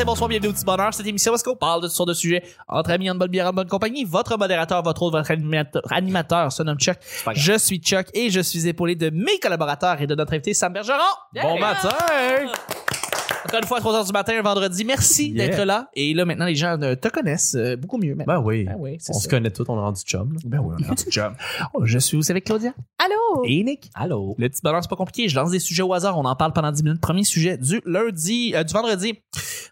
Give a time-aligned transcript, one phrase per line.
[0.00, 0.94] matin, bonsoir, bienvenue au petit bonheur.
[0.94, 3.48] Cette émission, est-ce qu'on parle de toutes sortes de sujets entre amis, en bonne bière,
[3.48, 4.04] en bonne compagnie?
[4.04, 6.96] Votre modérateur, votre autre, votre animateur, animateur se nomme Chuck.
[7.34, 10.72] Je suis Chuck et je suis épaulé de mes collaborateurs et de notre invité Sam
[10.72, 10.98] Bergeron.
[11.34, 11.90] Bon matin!
[13.50, 14.84] Encore une fois, à 3h du matin, un vendredi.
[14.84, 15.48] Merci Yeah.
[15.48, 15.88] d'être là.
[15.94, 18.14] Et là, maintenant, les gens euh, te connaissent euh, beaucoup mieux.
[18.14, 18.40] maintenant.
[18.40, 18.64] Ben oui.
[18.64, 19.20] Ben oui, on ça.
[19.20, 20.32] se connaît tous, on est rendu chum.
[20.32, 20.38] là.
[20.44, 21.32] Ben oui, on est rendu job.
[21.74, 23.42] Oh, Je suis aussi avec Claudia Allô?
[23.44, 23.90] et Nick.
[23.94, 24.34] Allô?
[24.38, 25.28] Le petit bonheur, c'est pas compliqué.
[25.28, 26.16] Je lance des sujets au hasard.
[26.18, 27.00] On en parle pendant 10 minutes.
[27.00, 29.14] Premier sujet du lundi, euh, du vendredi.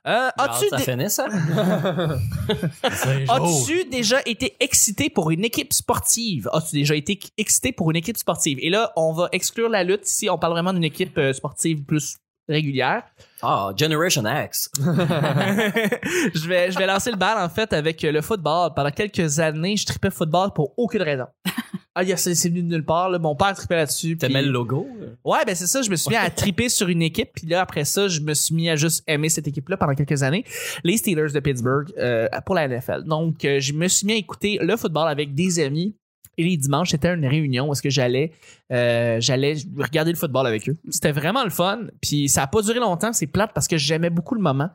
[0.07, 1.27] Euh, as-tu ça dé- finit, ça?
[3.29, 6.49] As-tu déjà été excité pour une équipe sportive?
[6.53, 8.59] As-tu déjà été excité pour une équipe sportive?
[8.61, 10.29] Et là, on va exclure la lutte ici.
[10.31, 12.17] On parle vraiment d'une équipe sportive plus
[12.49, 13.03] régulière.
[13.43, 14.71] Ah, Generation X.
[14.79, 18.73] je, vais, je vais lancer le bal, en fait, avec le football.
[18.75, 21.27] Pendant quelques années, je tripais football pour aucune raison.
[22.01, 23.11] Ah, c'est venu de nulle part.
[23.11, 23.19] là.
[23.19, 24.17] Mon père tripait là-dessus.
[24.17, 24.87] T'aimais le logo?
[25.25, 25.83] Ouais, ben c'est ça.
[25.83, 27.31] Je me suis mis à triper sur une équipe.
[27.35, 30.23] Puis là, après ça, je me suis mis à juste aimer cette équipe-là pendant quelques
[30.23, 30.45] années.
[30.85, 33.03] Les Steelers de Pittsburgh euh, pour la NFL.
[33.03, 35.97] Donc, euh, je me suis mis à écouter le football avec des amis.
[36.39, 38.33] Et les dimanches, c'était une réunion où que j'allais
[38.73, 40.77] euh, j'allais regarder le football avec eux.
[40.89, 41.81] C'était vraiment le fun.
[42.01, 43.13] Puis ça a pas duré longtemps.
[43.13, 44.71] C'est plate parce que j'aimais beaucoup le moment.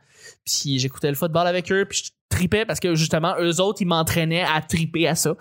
[0.46, 1.86] Puis j'écoutais le football avec eux.
[1.90, 5.36] Puis je tripais parce que justement, eux autres, ils m'entraînaient à triper à ça.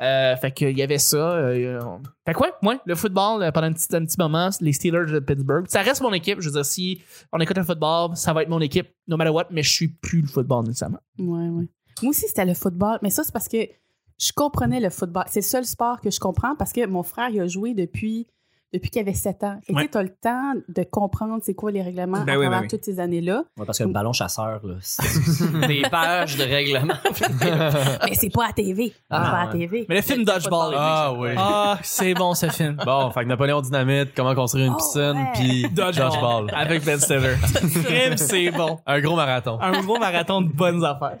[0.00, 1.16] Euh, fait qu'il y avait ça.
[1.16, 1.80] euh,
[2.26, 2.56] fait quoi?
[2.62, 5.82] Moi, le football, euh, pendant un petit, un petit moment, les Steelers de Pittsburgh, ça
[5.82, 6.40] reste mon équipe.
[6.40, 7.00] Je veux dire, si
[7.32, 9.88] on écoute un football, ça va être mon équipe, no matter what, mais je suis
[9.88, 11.00] plus le football nécessairement.
[11.18, 11.68] Ouais, ouais.
[12.02, 12.98] Moi aussi, c'était le football.
[13.02, 13.56] Mais ça, c'est parce que
[14.18, 15.24] je comprenais le football.
[15.28, 18.26] C'est le seul sport que je comprends parce que mon frère, il a joué depuis,
[18.72, 19.60] depuis qu'il avait 7 ans.
[19.68, 19.88] Et Ouais.
[19.88, 22.68] tu as le temps de comprendre c'est quoi les règlements Ben à oui, ben oui.
[22.68, 23.44] toutes ces années-là.
[23.56, 25.02] Ouais, parce que le ballon chasseur, là, c'est
[25.68, 26.94] des pages de règlement.
[28.04, 28.92] Mais c'est pas à TV.
[29.10, 29.52] Ah, pas à ouais.
[29.60, 29.86] TV.
[29.88, 30.74] Mais le film Dodgeball.
[30.76, 31.30] Ah oui.
[31.36, 32.76] Ah, c'est bon ce film.
[32.84, 36.50] Bon, fait que Napoléon Dynamite, comment construire une Oh, piscine, puis Dodgeball.
[36.54, 37.36] Avec Ben Stiller.
[38.16, 38.78] C'est bon.
[38.86, 39.58] Un gros marathon.
[39.60, 41.18] Un gros marathon de bonnes affaires.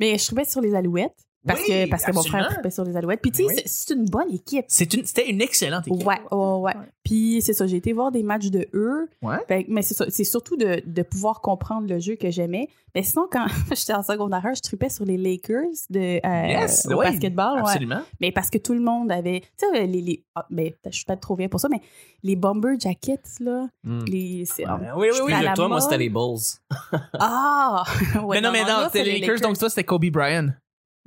[0.00, 1.14] Mais je trouvais sur les Alouettes.
[1.46, 3.20] Parce Oui, que, parce que mon frère trippait sur les Alouettes.
[3.22, 3.62] Puis tu sais, Oui.
[3.64, 4.64] c'est- une bonne équipe.
[4.68, 6.06] C'est une, c'était une excellente équipe.
[6.06, 6.72] Ouais, ouais, ouais.
[7.04, 9.08] Puis c'est ça, j'ai été voir des matchs de eux.
[9.22, 9.36] Ouais.
[9.46, 12.68] Fait mais c'est ça, c'est surtout de, de pouvoir comprendre le jeu que j'aimais.
[12.94, 16.98] Mais sinon, quand j'étais en secondaire, je tripais sur les Lakers de, euh, Yes, au
[16.98, 17.54] oui, basketball.
[17.56, 17.60] ouais.
[17.70, 18.00] Absolument.
[18.20, 19.40] Mais parce que tout le monde avait.
[19.40, 20.00] Tu sais, les.
[20.02, 21.80] les ah, ben, je suis pas trop bien pour ça, mais
[22.24, 23.68] les bomber jackets, là.
[23.84, 24.00] Hmm.
[24.06, 26.38] Les, c'est, ah, oui, la que toi, moi, c'était les Bulls.
[27.18, 27.84] ah!
[28.22, 30.48] Ouais, mais non, mais non, c'était c'est les Lakers, donc toi, c'était Kobe Bryant.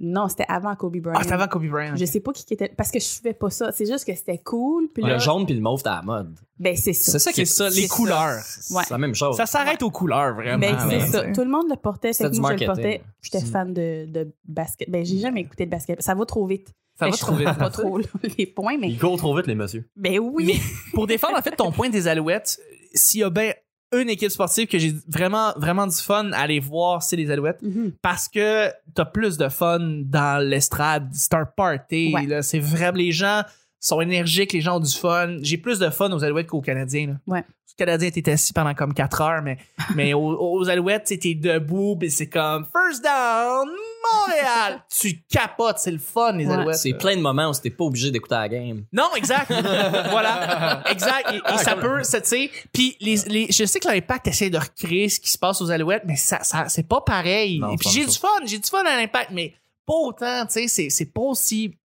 [0.04, 1.16] Non, c'était avant Kobe Bryant.
[1.18, 1.96] Ah, c'était avant Kobe Bryant.
[1.96, 2.70] Je sais pas qui était.
[2.76, 3.72] Parce que je suivais pas ça.
[3.72, 4.88] C'est juste que c'était cool.
[4.94, 6.36] Puis là, Le jaune puis le mauve, t'es à la mode.
[6.58, 7.12] ben, c'est ça.
[7.14, 8.38] C'est ça qui C'est est ça, les couleurs.
[8.72, 8.84] Ouais.
[8.84, 9.38] C'est la même chose.
[9.38, 10.58] Ça s'arrête aux couleurs, vraiment.
[10.58, 11.24] Ben, c'est ça.
[11.32, 12.14] Tout le monde le portait.
[12.14, 13.02] Fait que moi, je le portais.
[13.22, 14.90] J'étais fan de, de basket.
[14.90, 16.02] Ben, j'ai jamais écouté de basket.
[16.02, 16.70] Ça va trop vite.
[16.98, 17.46] Ça Ben, va je trop vite.
[17.48, 18.00] trouve Pas trop
[18.38, 18.90] les points, mais.
[18.90, 19.88] Ils courent trop vite, les messieurs.
[19.96, 20.46] Ben oui.
[20.48, 20.60] Mais
[20.94, 22.60] pour défendre en fait ton point des Alouettes,
[22.94, 23.54] s'il y a bien
[23.94, 27.62] une équipe sportive que j'ai vraiment vraiment du fun à aller voir, c'est les Alouettes
[27.62, 27.92] Mhm.
[28.02, 32.42] parce que t'as plus de fun dans l'estrade, c'est un party Ouais.
[32.42, 33.42] c'est vraiment les gens
[33.80, 35.38] sont énergiques, les gens ont du fun.
[35.42, 37.08] J'ai plus de fun aux Alouettes qu'aux Canadiens.
[37.08, 37.14] Là.
[37.28, 37.44] Ouais.
[37.68, 39.58] Les Canadiens étaient assis pendant comme 4 heures, mais,
[39.96, 43.68] mais aux, aux Alouettes, t'es debout, c'est comme first down,
[44.14, 44.84] Montréal.
[45.00, 46.54] tu capotes, c'est le fun, les Ouais.
[46.54, 46.78] Alouettes.
[46.78, 48.84] C'est plein de moments où t'es pas obligé d'écouter la game.
[48.92, 49.52] Non, exact.
[50.10, 50.84] voilà.
[50.90, 51.32] Exact.
[51.34, 52.50] Et, et ça peut, tu sais.
[52.74, 55.70] Puis les, les, je sais que l'impact essaie de recréer ce qui se passe aux
[55.72, 57.60] Alouettes, mais ça, ça c'est pas pareil.
[57.60, 59.54] Non, et puis j'ai du fun, j'ai du fun à l'impact, mais
[59.86, 60.68] pas autant, tu sais.
[60.68, 61.76] C'est, c'est pas aussi.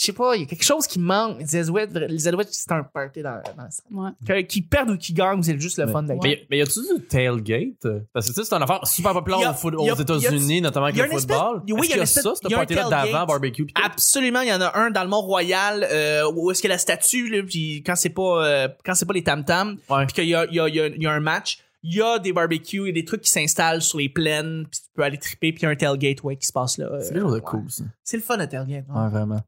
[0.00, 1.40] Je sais pas, il y a quelque chose qui manque.
[1.40, 4.04] Les Alouettes, les Alouettes, c'est un party dans, dans.
[4.04, 4.10] Ouais.
[4.24, 6.22] Que- Qu'ils perdent ou qu'ils gagnent, c'est juste le Mais- fun d'être.
[6.22, 7.84] Mais, mais y a-tu du tailgate?
[8.12, 10.60] Parce que tu sais, c'est une affaire super populaire au foot- y a- aux États-Unis,
[10.60, 11.62] notamment avec le espèce- football.
[11.68, 13.66] oui, Est-ce y a y a espèce- ça, ce y a un party-là d'avant barbecue.
[13.84, 17.28] Absolument, il y en a un dans le Mont-Royal euh, où est-ce que la statue
[17.28, 20.06] là, puis quand c'est pas euh, quand c'est pas les tam tam, Ouais.
[20.06, 21.58] puis qu'il y a, il y, a, il y, a, il y a un match,
[21.82, 24.64] il y a des barbecues, il y a des trucs qui s'installent sur les plaines,
[24.70, 26.78] puis tu peux aller triper, puis il y a un tailgate ouais, qui se passe
[26.78, 26.86] là.
[26.86, 27.42] euh, C'est quelque chose de ouais.
[27.42, 27.82] cool, ça.
[28.04, 28.84] C'est le fun à tailgate.
[28.88, 29.00] ouais.
[29.00, 29.40] Ouais, vraiment.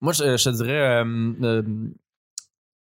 [0.00, 1.02] Moi, je, je te dirais.
[1.02, 1.62] euh, euh,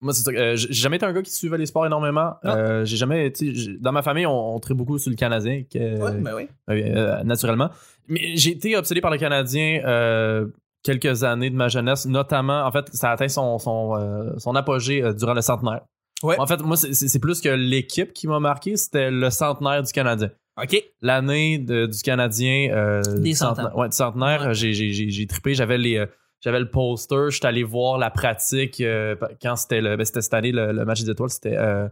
[0.02, 0.32] moi, c'est ça.
[0.32, 2.36] euh, j'ai jamais été un gars qui suivait les sports énormément.
[2.46, 3.34] Euh, j'ai jamais.
[3.82, 6.48] Dans ma famille, on, on trait beaucoup sur le Canadien, que- Ouais, ben oui.
[6.70, 7.70] euh, naturellement.
[8.08, 10.48] Mais j'ai été obsédé par le Canadien euh,
[10.84, 12.64] quelques années de ma jeunesse, notamment.
[12.66, 15.82] En fait, ça a atteint son, son, euh, son apogée euh, durant le centenaire.
[16.24, 16.40] Ouais.
[16.40, 20.30] En fait, moi, c'est- plus que l'équipe qui m'a marqué, c'était le centenaire du Canadien.
[20.62, 20.82] OK.
[21.02, 22.70] L'année du Canadien.
[22.72, 23.56] euh, Des du cent ans.
[23.56, 23.78] centenaire.
[23.78, 24.54] Ouais, du centenaire, Ouais.
[24.54, 25.54] j'ai trippé.
[25.56, 26.06] J'avais les.
[26.42, 30.34] J'avais le poster, j'étais allé voir la pratique euh, quand c'était le ben, c'était cette
[30.34, 31.88] année le, le match des étoiles, c'était euh,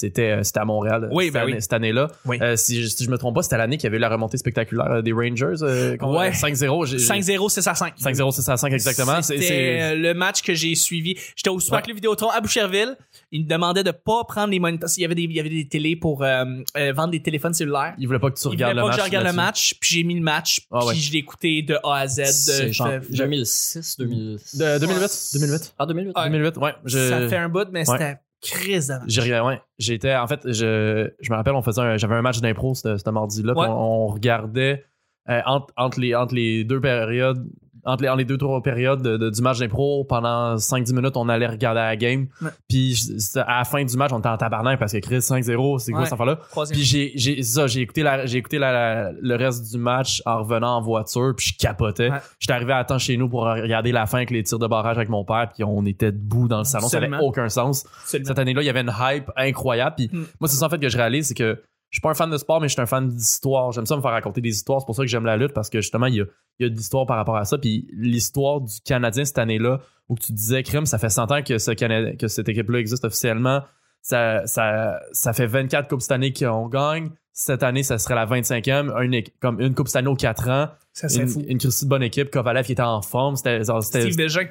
[0.00, 1.60] c'était euh, c'était à Montréal Oui, cette, ben année- oui.
[1.62, 2.08] cette année-là.
[2.24, 2.38] Oui.
[2.40, 4.08] Euh, si, je- si je me trompe pas, c'était l'année qu'il y avait eu la
[4.08, 5.56] remontée spectaculaire euh, des Rangers.
[5.62, 6.32] euh, contre- Ouais.
[6.32, 6.86] 5-0.
[6.86, 7.94] j'ai- 5-0, 6 à 5.
[7.98, 9.20] 5-0, 6 à 5 exactement.
[9.22, 11.16] C'est- C'était c'est- le match que j'ai suivi.
[11.34, 11.82] J'étais au Super Ouais.
[11.82, 12.96] Club Vidéotron à Boucherville.
[13.32, 14.88] Ils me demandaient de pas prendre les moniteurs.
[14.96, 16.44] Il y avait des, il y avait des télés pour euh,
[16.76, 17.94] euh, vendre des téléphones cellulaires.
[17.98, 18.96] Il voulait pas que tu Ils voulaient regardes le pas match.
[18.96, 20.94] que je regarde le match, puis j'ai mis le match, Ah puis ouais.
[20.94, 22.18] je l'ai écouté de A à Z.
[22.66, 24.56] De, genre de- 2006, 2006.
[24.56, 25.10] De 2008.
[25.34, 25.74] 2008.
[25.78, 26.12] Ah, 2008.
[26.16, 26.24] Ouais.
[26.30, 26.72] 2008, ouais.
[26.84, 27.84] Je- Ça fait un bout, mais Ouais.
[27.98, 28.98] c'était crise.
[29.06, 29.60] J'ai rien, ouais.
[29.78, 33.10] J'étais, en fait, je, je me rappelle, on faisait un- j'avais un match d'impro ce
[33.10, 33.66] mardi-là, Ouais.
[33.68, 34.84] on, on regardait
[35.28, 37.46] euh, entre, entre, les, entre les deux périodes,
[37.88, 41.16] entre les, entre les deux, trois périodes de- de- du match d'impro, pendant 5-10 minutes,
[41.16, 42.28] on allait regarder la game.
[42.42, 42.50] Ouais.
[42.68, 42.96] Puis
[43.36, 46.04] à la fin du match, on était en tabarnak parce que Chris 5-0, c'est quoi
[46.04, 46.38] cette affaire-là?
[46.70, 50.22] Puis j'ai, j'ai, ça, j'ai écouté, la, j'ai écouté la, la- le reste du match
[50.26, 52.10] en revenant en voiture, puis je capotais.
[52.38, 54.96] J'étais arrivé à temps chez nous pour regarder la fin avec les tirs de barrage
[54.96, 57.26] avec mon père, puis on était debout dans le salon, ça avait Absolument.
[57.28, 58.28] aucun sens Absolument.
[58.28, 59.96] cette année-là, il y avait une hype incroyable.
[59.96, 60.24] Puis Mm.
[60.40, 62.30] moi, c'est ça en fait que je réalise, c'est que je suis pas un fan
[62.30, 63.72] de sport, mais je suis un fan d'histoire.
[63.72, 64.80] J'aime ça me faire raconter des histoires.
[64.80, 66.24] C'est pour ça que j'aime la lutte parce que justement, il y a,
[66.58, 67.56] il y a de l'histoire par rapport à ça.
[67.56, 71.58] Puis l'histoire du Canadien cette année-là, où tu disais, Crime, ça fait 100 ans que,
[71.58, 73.62] ce que cette équipe-là existe officiellement.
[74.02, 77.10] Ça, ça, ça fait 24 Coupes cette année qu'on gagne.
[77.32, 78.90] Cette année, ça serait la 25e.
[79.02, 80.68] Une, comme une Coupe cette année aux 4 ans.
[80.92, 81.44] Ça, c'est Une, fou.
[81.46, 82.30] une de bonne équipe.
[82.30, 83.36] Kovalev qui était en forme.
[83.36, 84.46] C'était, c'était, Steve Bégin.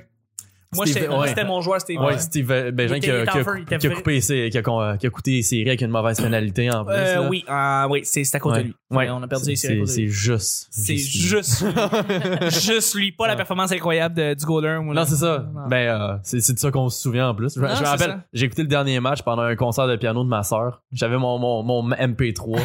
[0.76, 1.28] Moi, ouais.
[1.30, 2.18] c'était mon joueur, Steve Ouais.
[2.20, 4.98] Steve euh, Bégin Il qui a, qui a- qui a coupé ses- qui a, con-
[5.00, 6.94] qui a coûté les séries avec une mauvaise pénalité en plus.
[6.94, 7.30] Euh, là.
[7.30, 8.60] oui, ah, oui, c'est à cause Ouais.
[8.60, 8.76] de lui.
[8.92, 9.10] Ouais.
[9.10, 10.68] On a perdu C'est- les séries C'est juste.
[10.72, 12.50] C'est juste lui.
[12.52, 14.84] juste, lui, pas la performance incroyable de- du Golden.
[14.94, 15.46] Non, c'est ça.
[15.54, 15.68] Non.
[15.68, 17.54] Ben, euh, c'est de ça qu'on se souvient en plus.
[17.56, 20.24] Je, Non, je me rappelle, j'ai écouté le dernier match pendant un concert de piano
[20.24, 20.82] de ma sœur.
[20.92, 22.60] J'avais mon, mon, mon MP3.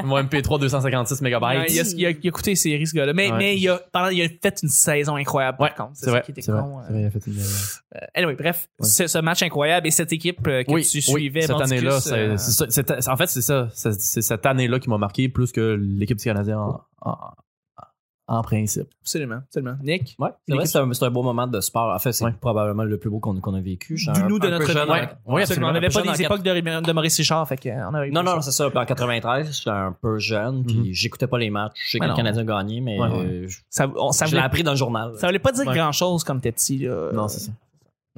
[0.04, 1.72] mon MP3 256 Ouais, mégabytes.
[1.96, 3.12] il, a, il, écouté les séries, ce gars-là.
[3.12, 5.90] Mais, il, a, pendant, il a fait une saison incroyable, par contre.
[5.94, 6.20] c'est vrai.
[6.20, 7.32] ça qui était il a fait une-
[8.14, 11.42] anyway, bref, c'est ce match incroyable et cette équipe euh, que oui, tu oui, suivais,
[11.42, 12.66] cette année-là, c'est- euh, c'est ça-
[13.00, 13.68] c'est- en fait, c'est ça.
[13.74, 17.16] C'est c'est cette année-là qui m'a marqué plus que l'équipe du Canadien en, en,
[18.28, 18.88] en principe.
[19.02, 19.76] Absolument, absolument.
[19.82, 20.14] Nick?
[20.18, 21.92] Ouais, c'est vrai, c'est un, c'est un beau moment de sport.
[21.94, 22.32] En fait, c'est Ouais.
[22.40, 23.94] probablement le plus beau qu'on qu'on a vécu.
[23.96, 24.90] Du nous de notre jeune vie.
[24.92, 25.08] Ouais.
[25.26, 25.68] Oui, Absolument.
[25.68, 28.52] On n'avait pas des époques de, de Maurice Richard, fait qu'on avait Non, non, c'est
[28.52, 28.70] ça.
[28.70, 30.92] Puis en 93, j'étais un peu jeune, puis Mhm.
[30.92, 31.72] j'écoutais pas les matchs.
[31.84, 32.14] Je sais que le.
[32.14, 34.76] Canadien a gagné, mais Ouais, euh, je, ça, on- ça je l'ai appris dans le
[34.76, 35.12] journal.
[35.16, 35.74] ça voulait pas dire Ouais.
[35.74, 36.78] grand-chose comme t'es petit.
[36.78, 37.10] Là.
[37.12, 37.52] Non, c'est ça.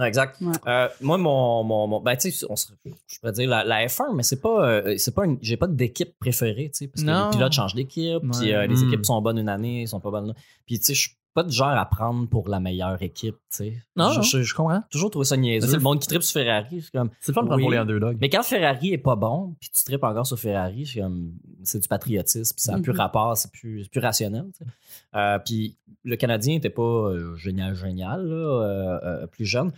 [0.02, 0.40] Exact.
[0.40, 0.52] Ouais.
[0.66, 3.86] Euh, moi, mon, mon, mon- ben, tu sais, on se- je pourrais dire la, la
[3.86, 7.02] F1, mais c'est pas, euh, c'est pas une, j'ai pas d'équipe préférée, tu sais, parce
[7.02, 7.30] que Non.
[7.30, 8.88] les pilotes changent d'équipe, puis euh, les Mm.
[8.88, 10.28] équipes sont bonnes une année, ils sont pas bonnes.
[10.28, 10.34] là.
[10.66, 13.56] Puis, tu sais, je suis pas du genre à prendre pour la meilleure équipe, tu
[13.56, 13.76] sais.
[13.96, 14.82] Non, je, je- je comprends.
[14.90, 15.66] toujours trouvé ça niaiseux.
[15.68, 17.10] C'est le monde qui tripe sur Ferrari, c'est comme.
[17.20, 18.16] C'est le fun de prendre pour les underdogs.
[18.20, 21.32] Mais quand Ferrari est pas bon, puis tu tripes encore sur Ferrari, c'est comme
[21.64, 22.98] c'est du patriotisme, puis ça n'a plus Mhm.
[23.00, 24.46] rapport, c'est plus, c'est plus rationnel.
[24.56, 24.70] tu sais.
[25.16, 28.62] Euh, puis le Canadien était pas euh, génial, génial, là,
[29.04, 29.72] euh, plus jeune.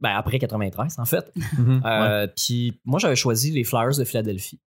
[0.00, 1.30] Ben, après 93, en fait.
[1.58, 1.82] Mhm.
[1.84, 4.58] Euh, Puis moi, j'avais choisi les Flyers de Philadelphie.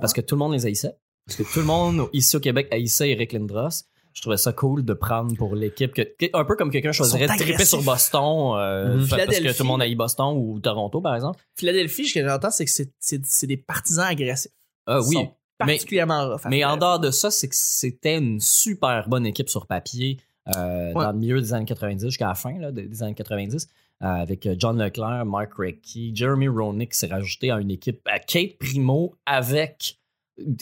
[0.00, 0.96] Parce que tout le monde les haïssait.
[1.26, 3.68] Parce que tout le monde ici au Québec haïssait Eric Lindros.
[4.16, 5.92] Je trouvais ça cool de prendre pour l'équipe.
[5.92, 9.08] que- un peu comme quelqu'un choisirait de triper sur Boston euh, Mhm.
[9.08, 9.56] parce que Philadelphie.
[9.58, 11.38] tout le monde haït Boston ou Toronto, par exemple.
[11.58, 14.50] Philadelphie, ce que j'entends, c'est que c'est- des partisans agressifs.
[14.86, 15.14] Ah Ils oui.
[15.16, 16.46] sont particulièrement rough.
[16.46, 20.18] à Mais en dehors de ça, c'est que c'était une super bonne équipe sur papier
[20.56, 21.04] euh, Ouais.
[21.04, 23.68] dans le milieu des années 90 jusqu'à la fin là, des des années 90.
[24.02, 28.56] euh, avec John Leclerc, Mark Recchi, Jeremy Roenick s'est rajouté à une équipe à Kate
[28.58, 29.98] Primo avec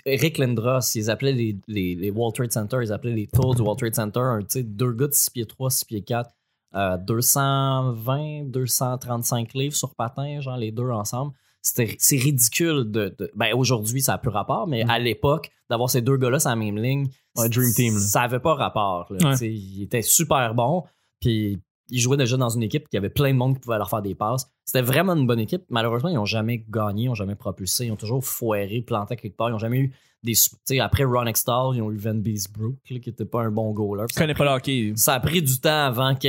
[0.07, 0.81] Eric Lindros.
[0.95, 3.95] Ils appelaient les, les, les World Trade Center, ils appelaient les Tours du World Trade
[3.95, 4.21] Center.
[4.21, 6.31] Un, deux gars de 6 pieds 3, 6 pieds 4,
[6.77, 11.33] euh, 220, 235 livres sur patin, genre les deux ensemble.
[11.63, 14.91] C'était- C'est ridicule de, de- ben aujourd'hui ça a plus rapport mais Mm.
[14.91, 18.01] à l'époque d'avoir ces deux gars-là sur la même ligne Ouais, Dream Team, là.
[18.01, 19.31] ça avait pas rapport là.
[19.31, 19.49] Ouais.
[19.49, 20.85] Ils étaient super bons
[21.21, 21.59] puis
[21.91, 24.03] ils jouaient déjà dans une équipe qui avait plein de monde qui pouvait leur faire
[24.03, 27.35] des passes c'était vraiment une bonne équipe malheureusement ils ont jamais gagné ils ont jamais
[27.35, 30.81] propulsé ils ont toujours foiré planté quelque part ils ont jamais eu des tu sais
[30.81, 34.19] après Ron Extall ils ont eu Van Beesbrook qui était pas un bon goaler Je
[34.19, 34.93] connais pas le hockey.
[34.97, 36.29] ça a pris du temps avant que,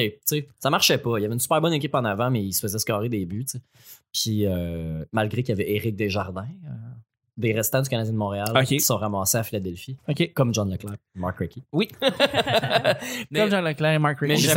[0.59, 1.17] ça marchait pas.
[1.17, 3.25] Il y avait une super bonne équipe en avant, mais il se faisait scorer des
[3.25, 3.45] buts.
[4.13, 6.69] Puis, euh, malgré qu'il y avait Éric Desjardins, euh,
[7.37, 9.97] des restants du Canadien de Montréal qui sont ramassés à Philadelphie,
[10.33, 11.63] comme John Leclerc, Mark Recchi.
[11.73, 11.89] Oui.
[13.31, 14.35] mais Comme Jean Leclerc et Mark Rickey.
[14.37, 14.53] j'aime-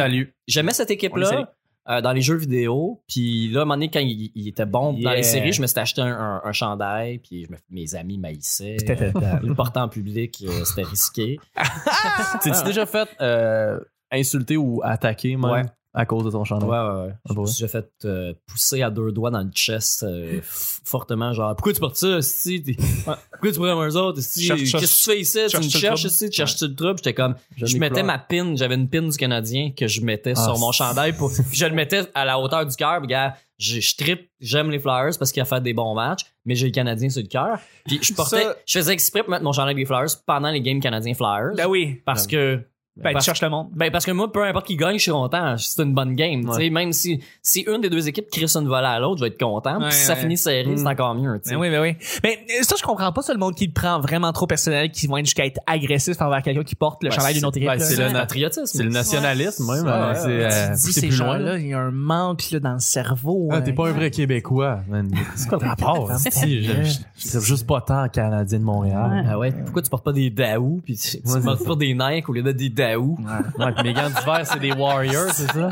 [0.47, 1.53] j'aimais cette équipe-là
[1.91, 3.03] euh, dans les jeux vidéo.
[3.09, 5.63] Puis là, à un moment donné, quand il, il était bon dans les séries, je
[5.63, 8.77] me suis acheté un, un- un chandail, puis je me- mes amis maïssaient.
[8.89, 11.39] Euh, le porter en public, euh, c'était risqué.
[12.43, 13.81] T'es-tu déjà fait euh,
[14.13, 15.51] insulter ou attaquer, même?
[15.51, 15.63] Ouais.
[15.95, 16.69] À cause de ton chandail.
[16.69, 17.15] Ouais, ouais, ouais.
[17.29, 21.33] Je me suis déjà fait euh, pousser à deux doigts dans le chest euh, fortement,
[21.33, 22.61] genre, pourquoi tu portes ça, si
[23.05, 24.45] Pourquoi tu prends un autres, esti?
[24.45, 25.39] Cherche- Qu'est-ce que tu fais ici?
[25.49, 26.31] Tu me cherches ici?
[26.31, 26.99] Tu cherches-tu le trouble?
[26.99, 30.45] J'étais comme, je mettais ma pin, j'avais une pin du Canadien que je mettais Ah,
[30.45, 33.81] sur mon chandail pour, puis je le mettais à la hauteur du cœur, gars, je,
[33.81, 36.73] je trippe, j'aime les Flyers parce qu'il a fait des bons matchs, mais j'ai le
[36.73, 37.59] Canadien sur le cœur.
[37.87, 40.61] Puis je portais, Ça- je faisais exprès pour mettre mon chandail des Flyers pendant les
[40.61, 41.55] games Canadiens Flyers.
[41.57, 42.01] Ben oui.
[42.05, 42.61] Parce que,
[43.03, 43.69] Ben, tu parce- cherches le monde.
[43.75, 45.57] ben parce que moi, peu importe qui gagne, je suis content.
[45.57, 46.45] C'est une bonne game.
[46.45, 46.71] tu sais.
[46.71, 49.39] Même si, si une des deux équipes crisse une volée à l'autre, je vais être
[49.41, 49.79] content.
[49.79, 50.21] Ouais, Puis si ça ouais.
[50.21, 50.87] finit serré, c'est Mm.
[50.89, 51.41] encore mieux.
[51.43, 51.55] tu sais.
[51.55, 51.97] Ben oui, ben oui.
[52.25, 55.07] Mais ça, je comprends pas ça, le monde qui le prend vraiment trop personnel, qui
[55.07, 57.69] vont être jusqu'à être agressif envers quelqu'un qui porte le Ben, chandail d'une autre équipe.
[57.69, 57.85] ben, là.
[57.85, 58.65] c'est C'est le patriotisme.
[58.67, 59.85] C'est le nationalisme, même.
[59.85, 60.45] Ouais, euh, ouais, c'est, ouais.
[60.45, 61.39] euh, tu dis c'est ces plus loin.
[61.39, 63.49] gens-là, il y a un manque là, dans le cerveau.
[63.51, 63.61] Ah, hein.
[63.63, 65.09] t'es pas un vrai Québécois, man.
[65.37, 66.11] C'est quoi le rapport?
[66.19, 66.73] Je- je-
[67.17, 69.25] Je suis juste pas tant Canadien de Montréal.
[69.29, 69.53] Ah ouais.
[69.53, 72.33] Pourquoi tu portes pas des Daou puis tu, tu Ouais, portes pas des Nike au
[72.33, 73.17] lieu de des Daou?
[73.59, 75.71] Ouais, puis mes gants d'hiver, c'est des Warriors, c'est ça?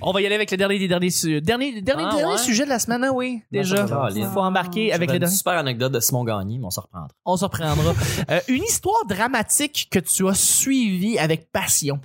[0.00, 2.38] On va y aller avec le dernier des derniers, su- dernier, dernier, Ah, dernier ouais?
[2.38, 3.86] sujet de la semaine, hein, oui, Ben, déjà.
[4.14, 5.34] Il faut embarquer avec le une dernier.
[5.36, 7.08] super anecdote de Simon Gagné, mais on se reprendra.
[7.24, 7.92] On s'en reprendra.
[8.30, 12.00] Euh, une histoire dramatique que tu as suivie avec passion.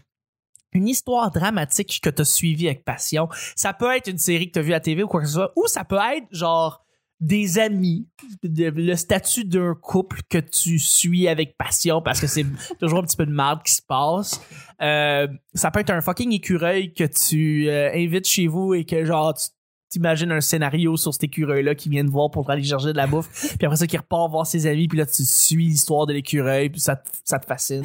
[0.73, 3.27] Une histoire dramatique que tu as suivie avec passion.
[3.55, 5.27] Ça peut être une série que tu as vue à la TV ou quoi que
[5.27, 6.83] ce soit, ou ça peut être genre
[7.19, 8.07] des amis,
[8.43, 12.45] de- le statut d'un couple que tu suis avec passion parce que c'est
[12.79, 14.39] toujours un petit peu de merde qui se passe.
[14.81, 19.03] Euh, ça peut être un fucking écureuil que tu euh, invites chez vous et que
[19.03, 19.47] genre tu
[19.89, 23.07] t'imagines un scénario sur cet écureuil-là qui vient te voir pour aller chercher de la
[23.07, 26.13] bouffe puis après ça qui repart voir ses amis puis là tu suis l'histoire de
[26.13, 27.83] l'écureuil puis ça te, ça te fascine.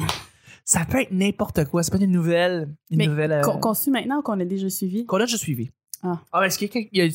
[0.63, 3.91] Ça peut être n'importe quoi, c'est pas une nouvelle, une Mais nouvelle euh, Qu'on suit
[3.91, 5.05] maintenant ou qu'on a déjà suivi?
[5.05, 5.69] qu'on a déjà suivi.
[6.03, 6.21] Ah.
[6.31, 7.11] Ah, est-ce qu'il y a une,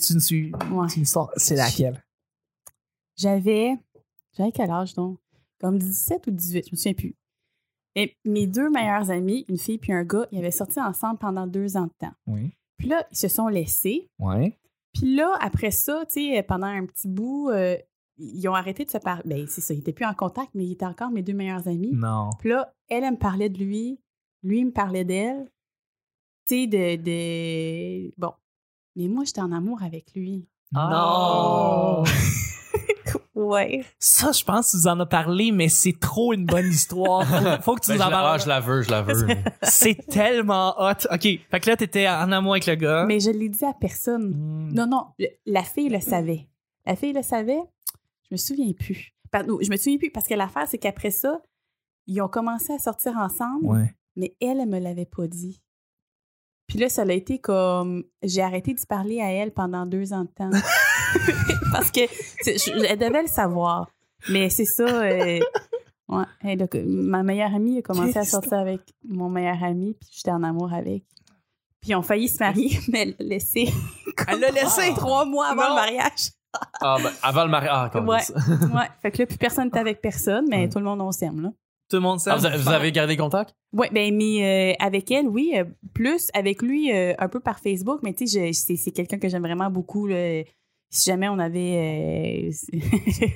[0.73, 0.87] Ouais.
[0.97, 1.31] une histoire?
[1.37, 2.03] C'est laquelle?
[3.21, 3.77] J'avais.
[4.37, 5.19] J'avais quel âge donc?
[5.61, 7.15] Comme 17 ou 18, je me souviens plus.
[7.95, 11.47] Et mes deux meilleurs amis, une fille puis un gars, ils avaient sorti ensemble pendant
[11.47, 12.15] deux ans de temps.
[12.27, 12.51] Oui.
[12.79, 14.09] Puis là, ils se sont laissés.
[14.19, 14.57] Ouais.
[14.95, 17.77] Puis là, après ça, tu sais, pendant un petit bout, euh,
[18.17, 19.23] ils ont arrêté de se parler.
[19.25, 21.69] Ben, c'est ça, ils étaient plus en contact, mais ils étaient encore mes deux meilleurs
[21.69, 21.91] amis.
[21.93, 22.31] Non.
[22.39, 24.01] Puis là, elle, elle me parlait de lui.
[24.43, 25.51] Lui, il me parlait d'elle.
[26.47, 28.15] Tu sais, de, de.
[28.17, 28.33] Bon.
[28.97, 30.49] Mais moi, j'étais en amour avec lui.
[30.73, 32.03] Non.
[33.35, 33.85] Ouais.
[33.99, 37.25] Ça, je pense que tu nous en as parlé, mais c'est trop une bonne histoire.
[37.25, 38.41] Faut, faut que tu Ben, nous je, en la, ah, parles.
[38.41, 39.29] je la veux, je la veux.
[39.63, 41.07] C'est tellement hot.
[41.13, 41.21] OK.
[41.23, 43.05] Fait que là, t'étais en amour avec le gars.
[43.07, 44.35] Mais je l'ai dit à personne.
[44.35, 44.73] Hmm.
[44.75, 45.07] Non, non,
[45.47, 46.49] la fille le savait.
[46.87, 47.61] La fille le savait.
[48.25, 49.13] Je me souviens plus.
[49.31, 51.41] Pardon, je me souviens plus parce que l'affaire, c'est qu'après ça,
[52.07, 53.95] ils ont commencé à sortir ensemble, Ouais.
[54.17, 55.63] mais elle, elle me l'avait pas dit.
[56.67, 58.05] Puis là, ça a été comme.
[58.23, 60.51] J'ai arrêté de parler à elle pendant deux ans de temps.
[61.73, 62.01] parce que
[62.87, 63.89] elle devait le savoir.
[64.29, 64.85] Mais c'est ça.
[65.03, 65.41] euh,
[66.09, 70.43] ouais, ma meilleure amie a commencé à sortir avec mon meilleur ami, puis j'étais en
[70.43, 71.05] amour avec.
[71.81, 73.69] Puis ils ont failli se marier, mais elle l'a laissé.
[74.29, 74.93] Elle l'a laissé?
[74.95, 75.69] Trois mois avant Non.
[75.71, 76.31] le mariage.
[76.81, 77.71] Ah, ben, avant le mariage.
[77.73, 78.21] Ah, comme Ouais.
[78.21, 78.35] ça.
[78.35, 78.89] Ouais.
[79.01, 80.69] Fait que là, plus personne n'était avec personne, mais Ouais.
[80.69, 81.51] tout le monde, on s'aime, là.
[81.89, 82.31] Tout le monde sait.
[82.31, 83.55] Ah, vous, avez- gardé contact?
[83.73, 85.53] Ouais, ben, mais euh, avec elle, oui.
[85.57, 85.65] euh,
[85.95, 89.43] plus avec lui, euh, un peu par Facebook, mais tu sais, c'est quelqu'un que j'aime
[89.43, 90.43] vraiment beaucoup, là.
[90.93, 92.51] Si jamais on avait.
[92.73, 92.79] euh,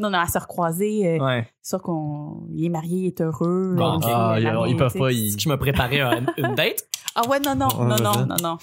[0.00, 1.46] non, non, à se recroiser, euh, Ouais.
[1.62, 3.74] c'est sûr qu'on il est marié, il est heureux.
[3.76, 4.36] Bon, euh, Ah,
[4.68, 5.10] ils, peuvent pas.
[5.10, 5.14] tu.
[5.16, 5.40] Ils...
[5.40, 6.84] Je me préparais à une, date?
[7.14, 8.58] Ah ouais, non, non, non, non, non, non.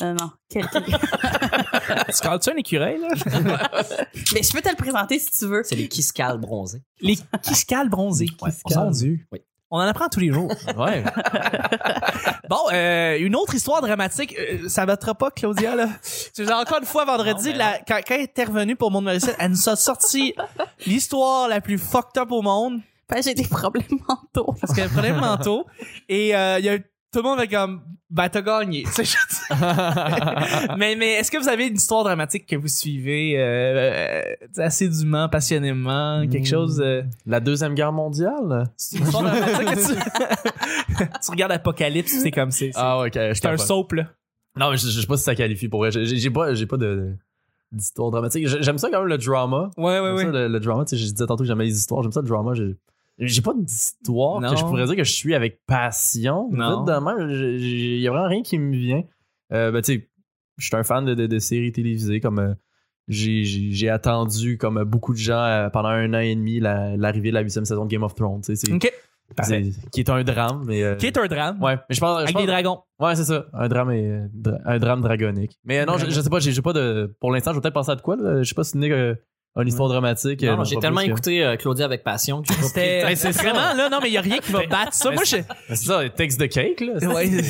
[0.00, 0.30] Non, non.
[0.48, 0.84] Quel- quel-
[2.14, 3.08] Tu calmes-tu un écureuil, là?
[4.34, 5.62] mais je peux te le présenter si tu veux.
[5.64, 6.82] C'est les Kiskal bronzés.
[7.00, 8.26] Les Kiskal bronzés.
[8.40, 8.50] Ouais,
[8.92, 9.18] Dieu.
[9.32, 9.40] Oui.
[9.74, 10.52] On en apprend tous les jours.
[10.76, 11.02] Ouais.
[12.48, 14.36] Bon, euh, une autre histoire dramatique.
[14.38, 15.88] Euh, ça battra pas, Claudia, là?
[16.02, 18.90] C'est genre, encore une fois, vendredi, Non, mais la- quand, quand elle est intervenue pour
[18.90, 20.34] Monde Mauricien, elle nous a sorti
[20.86, 22.80] l'histoire la plus fucked up au monde.
[23.08, 24.54] Parce que j'ai des problèmes mentaux.
[24.60, 25.66] Parce qu'elle prenait le manteau.
[26.10, 26.76] Et euh, il y a
[27.12, 28.84] tout le monde avait comme, ben, t'as gagné.
[30.78, 35.28] Mais mais est-ce que vous avez une histoire dramatique que vous suivez euh, euh, assidûment,
[35.28, 36.50] passionnément, quelque Hmm.
[36.50, 36.80] chose...
[36.84, 38.64] euh, La Deuxième Guerre mondiale?
[38.76, 41.08] c'est une histoire dramatique que tu...
[41.24, 42.70] tu regardes Apocalypse, c'est comme c'est.
[42.74, 43.12] Ah, ok.
[43.14, 44.04] c'est un soap, là.
[44.56, 45.90] Non, mais je, je sais pas si ça qualifie pour vrai.
[45.90, 47.14] J'ai j'ai pas, j'ai pas de
[47.72, 48.46] d'histoire dramatique.
[48.48, 49.70] J'ai- J'aime ça quand même le drama.
[49.78, 50.24] Ouais, ouais, J'aime ouais.
[50.24, 52.02] ça, le, le drama, tu sais, je disais tantôt que j'aimais les histoires.
[52.02, 52.52] J'aime ça le drama.
[52.52, 52.76] J'ai
[53.26, 56.48] j'ai pas d'histoire que je pourrais dire que je suis avec passion.
[56.52, 56.84] Non.
[57.28, 59.02] J'ai- y a vraiment rien qui me vient.
[59.52, 60.08] Euh, ben, tu sais,
[60.58, 62.54] je suis un fan de, de, de séries télévisées comme euh,
[63.08, 67.34] j'ai- attendu comme beaucoup de gens euh, pendant un an et demi la- l'arrivée de
[67.34, 68.42] la huitième saison de Game of Thrones.
[68.42, 68.90] C'est, OK.
[69.36, 69.64] Parfait.
[69.64, 71.62] c'est- qui est un drame, mais Qui est un drame.
[71.62, 71.76] ouais.
[71.88, 72.80] Mais je pense, je Avec pense- des dragons.
[73.00, 73.46] Ouais, c'est ça.
[73.54, 75.58] Un drame, et, dra- un drame dragonique.
[75.64, 77.14] Mais non, je, je sais pas, j'ai pas de.
[77.20, 78.16] Pour l'instant, je vais peut-être penser à de quoi.
[78.16, 78.42] Là.
[78.42, 78.92] Je sais pas si Nick.
[79.56, 80.42] Euh, Une histoire dramatique.
[80.44, 83.16] euh, Non, j'ai pas tellement écouté euh, Claudia avec passion que j'ai pas C'était Ben,
[83.16, 85.10] c'est vraiment là, non, mais il y a rien qui va battre ça.
[85.10, 85.36] Moi, je.
[85.36, 86.94] Ben, C'est ça, texte de cake, là.
[87.08, 87.28] Ouais.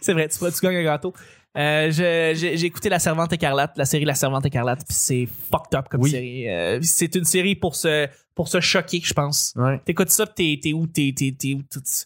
[0.00, 1.12] c'est vrai, tu, tu gagnes un gâteau.
[1.56, 5.26] Euh, je- j'ai j'ai écouté La Servante écarlate, la série La Servante écarlate, puis c'est
[5.50, 6.10] fucked up comme Oui.
[6.10, 6.48] série.
[6.50, 9.54] Euh, c'est une série pour se pour se choquer, je pense.
[9.56, 9.80] Ouais.
[9.86, 12.04] T'écoutes ça, pis t'es t'es où t'es t'es t'es où tout- Tu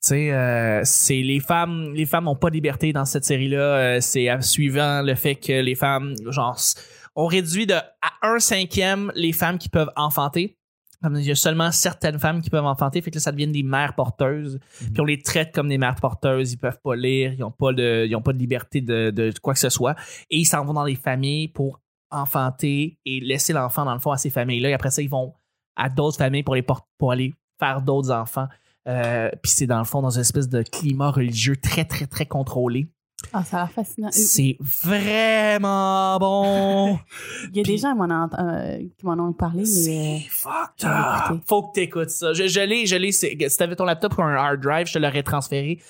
[0.00, 3.58] sais, euh, c'est les femmes, les femmes n'ont pas de liberté dans cette série-là.
[3.96, 6.56] Euh, c'est euh, suivant le fait que les femmes, genre,
[7.18, 10.56] on réduit de à un cinquième les femmes qui peuvent enfanter.
[11.04, 13.62] Il y a seulement certaines femmes qui peuvent enfanter, fait que là, ça devient des
[13.62, 14.58] mères porteuses.
[14.78, 16.52] Puis on les traite comme des mères porteuses.
[16.52, 19.32] Ils peuvent pas lire, ils ont pas de, ils ont pas de liberté de, de
[19.40, 19.96] quoi que ce soit.
[20.30, 24.12] Et ils s'en vont dans les familles pour enfanter et laisser l'enfant dans le fond
[24.12, 24.70] à ces familles-là.
[24.70, 25.34] Et après ça, ils vont
[25.76, 26.64] à d'autres familles pour, les
[26.98, 28.46] pour aller faire d'autres enfants.
[28.88, 32.26] Euh, puis c'est dans le fond dans une espèce de climat religieux très, très, très
[32.26, 32.88] contrôlé.
[33.32, 34.08] Ah, ça a l'air fascinant.
[34.12, 36.98] C'est vraiment bon.
[37.52, 39.66] Il y a des gens qui m'en ont, euh, qui m'en ont parlé, mais.
[39.66, 41.24] C'est fucked up.
[41.30, 41.40] écouter.
[41.46, 42.32] Faut que t'écoutes ça.
[42.32, 43.12] Je, je l'ai, je l'ai.
[43.12, 45.80] c'est- Si t'avais ton laptop ou un hard drive, je te l'aurais transféré.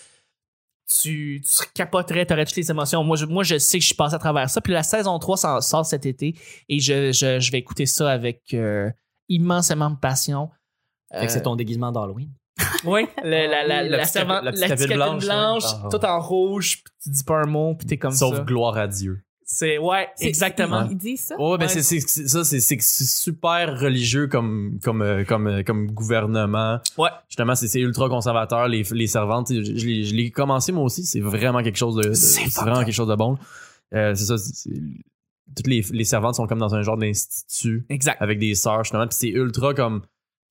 [1.02, 3.04] Tu, tu capoterais, t'aurais toutes les émotions.
[3.04, 4.62] Moi je, moi, je sais que je suis passé à travers ça.
[4.62, 6.34] Puis la saison 3 s'en sort cet été
[6.70, 8.90] et je, je, je vais écouter ça avec euh,
[9.28, 10.48] immensément de passion.
[11.12, 12.30] Fait que c'est ton déguisement d'Halloween.
[12.84, 15.64] Oui, la, la, Oui, la, la petite servante- la petite la petite capine capine blanche.
[15.84, 15.88] Ah.
[15.90, 18.42] tout en rouge, puis tu dis pas un mot, puis t'es comme Sauf ça.
[18.42, 19.20] gloire à Dieu.
[19.50, 20.86] C'est ouais, C'est- exactement.
[20.90, 21.36] Ils disent ça?
[21.40, 21.68] Ouais, ben Ouais.
[21.68, 26.80] c'est c'est c'est- ça c'est super religieux comme comme euh, comme euh, comme gouvernement.
[26.98, 27.08] Ouais.
[27.28, 30.84] Justement, c'est c'est ultra conservateur les les servantes, je, je l'ai je l'ai commencé moi
[30.84, 33.38] aussi, c'est vraiment quelque chose de, de- C'est vraiment quelque chose de bon.
[33.94, 34.82] Euh, c'est ça c'est- c'est-
[35.56, 38.20] toutes les les servantes sont comme dans un genre d'institut Exact.
[38.20, 40.02] avec des sœurs justement, puis c'est ultra comme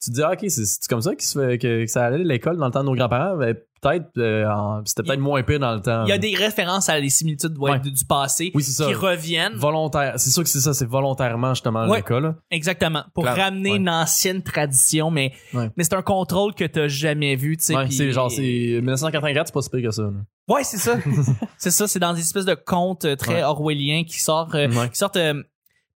[0.04, 2.24] tu te dis ah, OK, c'est comme ça se fait que, que ça allait à
[2.24, 4.46] l'école dans le temps de nos grands-parents, ben, peut-être euh,
[4.86, 6.04] c'était peut-être moins pire dans le temps.
[6.06, 7.80] Il y a des références à les similitudes ouais, Ouais.
[7.80, 9.54] du, du passé Oui, qui reviennent.
[9.54, 11.98] volontaire, c'est sûr que c'est ça, c'est volontairement justement Ouais.
[11.98, 12.36] le cas là.
[12.52, 13.04] Exactement.
[13.14, 17.56] Pour Claire, ramener une ancienne tradition, mais, mais c'est un contrôle que t'as jamais vu,
[17.58, 18.42] tu c'est genre, c'est
[18.82, 20.04] 1984, c'est pas si pire que ça.
[20.04, 20.10] là.
[20.48, 20.96] Ouais, c'est ça.
[21.58, 24.98] c'est ça, c'est dans des espèces de contes euh, très orwelliens qui sortent, euh, qui
[24.98, 25.18] sortent.
[25.18, 25.44] euh,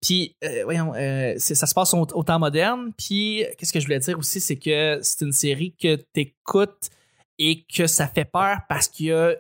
[0.02, 2.92] puis, euh, voyons, euh, ça se passe au, au temps moderne.
[2.98, 6.90] Puis, qu'est-ce que je voulais dire aussi, c'est que c'est une série que t'écoutes
[7.38, 9.36] et que ça fait peur parce qu'il y a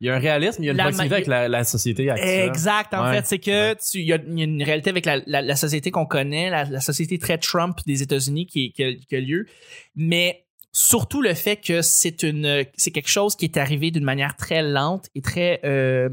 [0.00, 2.10] Il y a un réalisme, il y a une La proximité avec la, la société
[2.10, 2.48] actuelle.
[2.48, 3.16] Exact, en Ouais.
[3.16, 5.40] fait, c'est que tu il y, a il y a une réalité avec la, la,
[5.42, 9.14] la société qu'on connaît, la, la société très Trump des États-Unis qui, qui, a- qui
[9.16, 9.46] a lieu,
[9.94, 14.34] mais surtout le fait que c'est une c'est quelque chose qui est arrivé d'une manière
[14.36, 16.08] très lente et très euh,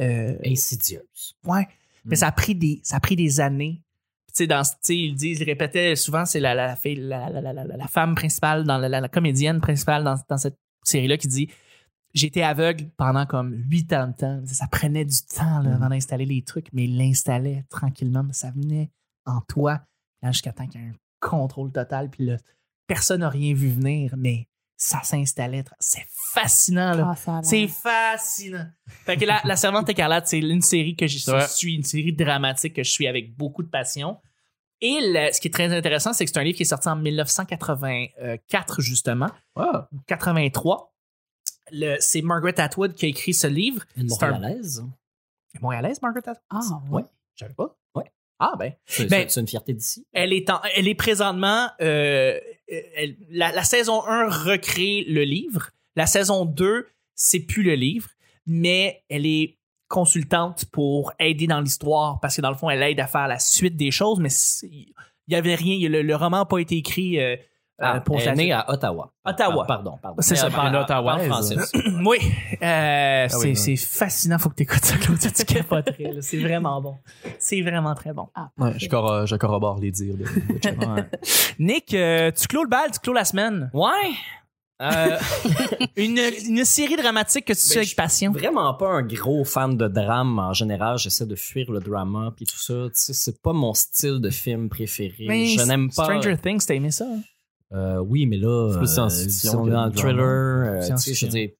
[0.00, 1.34] euh, Insidieuse.
[1.46, 1.66] ouais,
[2.04, 2.18] mais Mm.
[2.18, 3.82] ça a pris des ça a pris des années.
[4.28, 7.64] Tu sais, dans, ils disent, ils répétaient souvent, c'est la, la, la, la, la, la,
[7.76, 11.48] la femme principale, dans la, comédienne principale dans, dans cette série-là qui dit
[12.14, 14.40] J'étais aveugle pendant comme huit ans de temps.
[14.46, 15.74] Ça prenait du temps là, Mm.
[15.74, 18.22] avant d'installer les trucs, mais il l'installait tranquillement.
[18.24, 18.90] mais Ça venait
[19.24, 19.80] en toi
[20.24, 22.10] jusqu'à temps qu'il y ait un contrôle total.
[22.10, 22.36] Puis là,
[22.86, 25.64] personne n'a rien vu venir, mais ça s'installait.
[25.80, 26.94] C'est fascinant.
[26.94, 27.14] Là.
[27.26, 28.66] Ah, C'est fascinant.
[29.06, 31.46] Fait que la, la Servante écarlate, c'est une série que je Ouais.
[31.48, 34.18] suis, une série dramatique que je suis avec beaucoup de passion.
[34.80, 36.88] Et le- ce qui est très intéressant, c'est que c'est un livre qui est sorti
[36.88, 39.62] en 1984, justement, ou
[40.06, 40.92] 83.
[41.72, 43.84] Le- C'est Margaret Atwood qui a écrit ce livre.
[43.96, 44.84] Une C'est un- Montréalaise.
[45.60, 46.42] Montréalaise, Margaret Atwood?
[46.50, 46.60] Ah,
[46.90, 47.02] Ouais.
[47.02, 47.08] ouais.
[47.36, 47.76] Je savais pas.
[48.38, 48.72] Ah, ben.
[48.86, 50.06] C'est Ben- c'est une fierté d'ici.
[50.12, 51.68] Elle est, en- elle est présentement.
[51.80, 52.38] euh,
[52.96, 55.70] elle- la, la saison 1 recrée le livre.
[55.96, 58.08] La saison 2, c'est plus le livre,
[58.46, 62.98] mais elle est consultante pour aider dans l'histoire parce que dans le fond, elle aide
[63.00, 64.30] à faire la suite des choses, mais
[64.64, 64.92] il
[65.28, 65.88] y avait rien.
[65.88, 67.36] Le, le roman n'a pas été écrit euh,
[67.80, 69.12] Ah, euh, pour elle est née à Ottawa.
[69.24, 69.62] Ottawa.
[69.64, 70.16] Ah, pardon, pardon.
[70.22, 70.86] C'est ça, parle
[71.26, 71.76] français aussi.
[72.04, 72.18] Oui,
[72.62, 74.38] euh, c'est oui, c'est fascinant.
[74.38, 75.30] Faut que tu écoutes ça, Claudia.
[75.30, 76.12] Tu capoterais.
[76.20, 76.96] C'est vraiment bon.
[77.38, 78.28] C'est vraiment très bon.
[78.34, 80.76] Ah, ouais, je, corro- je corrobore les dires de, de Chuck.
[81.58, 83.70] Nick, euh, tu clôt le bal, tu clôt la semaine.
[83.74, 83.90] Ouais.
[84.82, 85.16] Euh,
[85.96, 88.32] Une, une série dramatique que tu suis Ben, avec je- passion.
[88.32, 90.98] vraiment pas un gros fan de drame en général.
[90.98, 92.74] J'essaie de fuir le drama puis tout ça.
[92.86, 95.26] Tu sais, c'est pas mon style de film préféré.
[95.28, 96.04] Mais je n'aime pas.
[96.04, 97.04] Stranger Things, t'as aimé ça?
[97.04, 97.20] hein?
[97.72, 100.20] Euh, oui, mais là, C'est euh, science-fiction si on est dans le thriller.
[100.20, 101.26] euh, tu sais, je Science-fiction.
[101.28, 101.50] veux dire,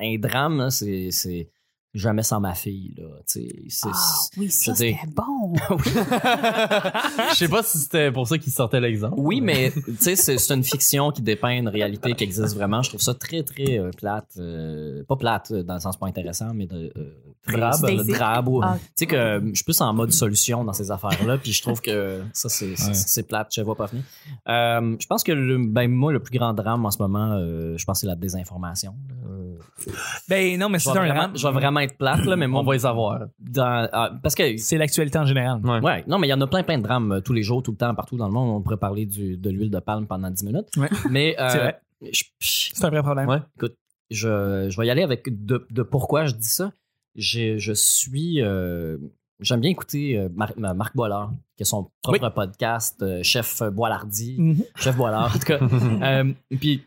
[0.00, 1.48] un drame, c'est
[1.94, 2.94] jamais sans ma fille.
[2.96, 5.54] Là, tu sais, c'est- Ah, oui, ça, c'était bon.
[7.30, 9.14] Je sais pas si c'était pour ça qu'il sortait l'exemple.
[9.18, 12.82] Oui, mais tu sais, c'est une fiction qui dépeint une réalité qui existe vraiment.
[12.82, 14.28] Je trouve ça très, très euh, plate.
[14.38, 17.14] euh, pas plate euh, dans le sens pas intéressant, mais de, euh,
[17.46, 18.48] drabe, drabe.
[18.62, 18.76] Ah.
[18.78, 21.80] Tu sais que je suis plus en mode solution dans ces affaires-là, puis je trouve
[21.80, 23.22] que ça, c'est Ouais.
[23.28, 24.04] plate, je vois pas venir.
[24.48, 27.76] Euh, je pense que le, ben, moi, le plus grand drame en ce moment, euh,
[27.76, 28.94] je pense que c'est la désinformation.
[29.28, 29.56] Euh,
[30.28, 31.32] Ben non, mais c'est un drame.
[31.36, 33.20] je vais vraiment être plate, là, mais moi, On va les avoir.
[33.38, 35.60] dans, ah, parce que C'est l'actualité en général.
[35.64, 35.80] Ouais.
[35.80, 37.62] Ouais, non, mais il y en a plein, plein de drames euh, tous les jours,
[37.62, 38.50] tout le temps, partout dans le monde.
[38.56, 40.68] On pourrait parler du, de l'huile de palme pendant 10 minutes.
[40.76, 40.88] Ouais.
[41.10, 41.80] Mais euh, C'est vrai.
[42.02, 43.28] je, je- C'est un vrai problème.
[43.28, 43.38] Ouais.
[44.10, 46.72] je, je vais y aller avec de, de pourquoi je dis ça.
[47.14, 48.40] J'ai- Je suis.
[48.42, 48.96] euh,
[49.40, 54.34] J'aime bien écouter euh, Mar- Marc Boilard, qui a son propre podcast, euh, Chef Boilardi.
[54.36, 54.64] Mhm.
[54.74, 55.58] Chef Boilard, en tout cas.
[56.02, 56.82] Euh, puis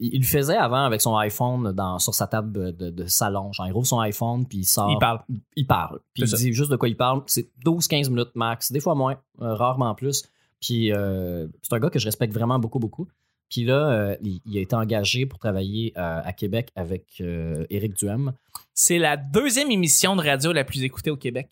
[0.00, 3.52] il le faisait avant avec son iPhone dans, sur sa table de, de salon.
[3.52, 4.90] Genre, il rouvre son iPhone, puis il sort.
[4.90, 5.20] Il parle.
[5.56, 6.00] Il parle.
[6.14, 6.36] Puis il ça.
[6.36, 7.22] dit juste de quoi il parle.
[7.26, 10.24] C'est 12-15 minutes max, des fois moins, euh, rarement plus.
[10.60, 13.06] Puis euh, c'est un gars que je respecte vraiment beaucoup, beaucoup.
[13.50, 17.66] Puis là, euh, il, il a été engagé pour travailler euh, à Québec avec euh,
[17.68, 18.32] Éric Duhem.
[18.74, 21.48] C'est la deuxième émission de radio la plus écoutée au Québec.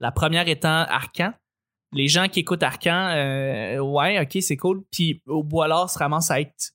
[0.00, 1.32] La première étant Arcan.
[1.92, 4.82] Les gens qui écoutent Arcan, euh, ouais, ok, c'est cool.
[4.90, 6.72] Puis au Boilard se ramasse à être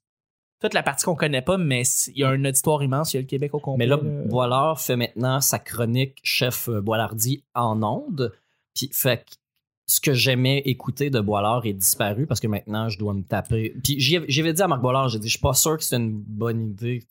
[0.64, 3.20] toute la partie qu'on connaît pas, mais il y a un auditoire immense, il y
[3.20, 3.86] a le Québec au complet.
[3.86, 4.24] Mais là, là.
[4.26, 8.32] Boilard fait maintenant sa chronique Chef euh, Boilardi en ondes.
[8.76, 9.36] Puis fait que
[9.86, 13.76] ce que j'aimais écouter de Boilard est disparu parce que maintenant je dois me taper.
[13.84, 16.14] Puis j'avais dit à Marc Boilard, j'ai dit, je suis pas sûr que c'est une
[16.14, 17.04] bonne idée.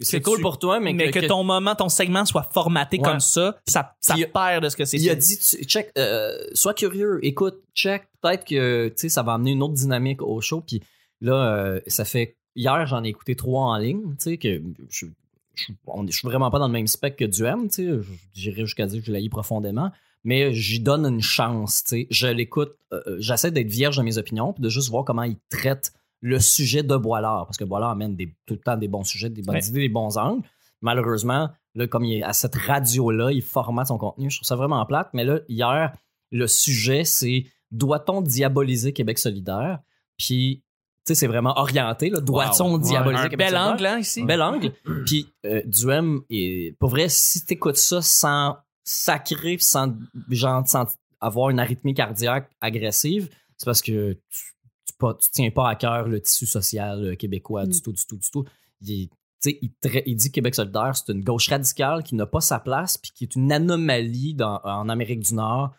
[0.00, 3.04] C'est cool tu- pour toi, mais, mais, que, ton moment, ton segment soit formaté Ouais.
[3.04, 4.96] comme ça, ça, ça perd de ce que c'est.
[4.98, 9.52] Il a dit, tu- check, euh, sois curieux, écoute, check, peut-être que ça va amener
[9.52, 10.60] une autre dynamique au show.
[10.60, 10.82] Puis
[11.20, 12.36] là, euh, ça fait.
[12.56, 15.06] Hier, j'en ai écouté trois en ligne, tu sais, que je,
[15.54, 18.62] je, on- je suis vraiment pas dans le même spec que Duhem, tu sais, j'irais
[18.66, 19.90] jusqu'à dire que je l'ai profondément,
[20.24, 22.06] mais j'y donne une chance, tu sais.
[22.10, 25.22] Je l'écoute, euh, euh, j'essaie d'être vierge de mes opinions, puis de juste voir comment
[25.22, 25.92] il traite
[26.22, 29.28] le sujet de Boilard, parce que Boilard amène des, tout le temps des bons sujets,
[29.30, 29.64] des bonnes Ouais.
[29.66, 30.42] idées, des bons angles.
[30.82, 34.30] Malheureusement, là, comme il est à cette radio-là, il formate son contenu.
[34.30, 35.08] Je trouve ça vraiment plate.
[35.14, 35.92] Mais là, hier,
[36.32, 39.80] le sujet, c'est doit-on diaboliser Québec solidaire?
[40.18, 40.62] Puis,
[41.08, 42.10] sais, c'est vraiment orienté.
[42.10, 42.20] là.
[42.20, 42.78] Doit-on Wow.
[42.78, 44.24] diaboliser un bel angle, hein, ici.
[44.24, 44.72] Bel angle.
[45.06, 49.94] Puis, euh, Duhem, est, pour vrai, si t'écoutes ça sans sacrer, sans,
[50.30, 50.86] genre, sans
[51.20, 54.54] avoir une arythmie cardiaque agressive, c'est parce que tu,
[54.86, 57.68] tu, pas- tu tiens pas à cœur le tissu social euh, québécois Mm.
[57.70, 58.44] du tout, du tout, du tout.
[58.82, 59.08] Il,
[59.44, 62.58] il, tra- il dit que Québec solidaire, c'est une gauche radicale qui n'a pas sa
[62.58, 65.72] place, puis qui est une anomalie dans- en Amérique du Nord.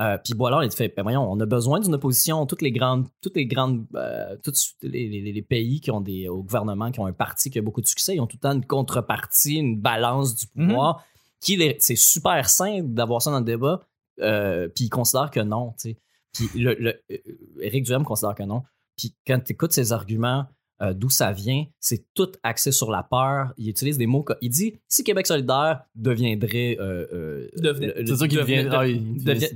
[0.00, 2.46] Euh, puis Boilard, il fait, ben voyons, on a besoin d'une opposition.
[2.46, 6.28] Toutes les grandes, toutes les grandes, euh, tous les, les- les pays qui ont des,
[6.28, 8.48] au gouvernement, qui ont un parti qui a beaucoup de succès, ils ont tout le
[8.48, 11.04] temps une contrepartie, une balance du pouvoir.
[11.40, 13.80] qui les- c'est super sain d'avoir ça dans le débat.
[14.20, 15.96] euh, puis il considère que non, tu sais.
[16.32, 18.62] Puis le, le- euh, Duhem considère que non.
[18.96, 20.46] Puis quand tu écoutes ses arguments,
[20.82, 23.52] euh, d'où ça vient, c'est tout axé sur la peur.
[23.56, 24.24] Il utilise des mots.
[24.40, 26.76] Il dit si Québec solidaire deviendrait.
[26.80, 27.86] euh, euh, Devenait.
[27.88, 28.64] le- le- C'est ça qu'il devenait-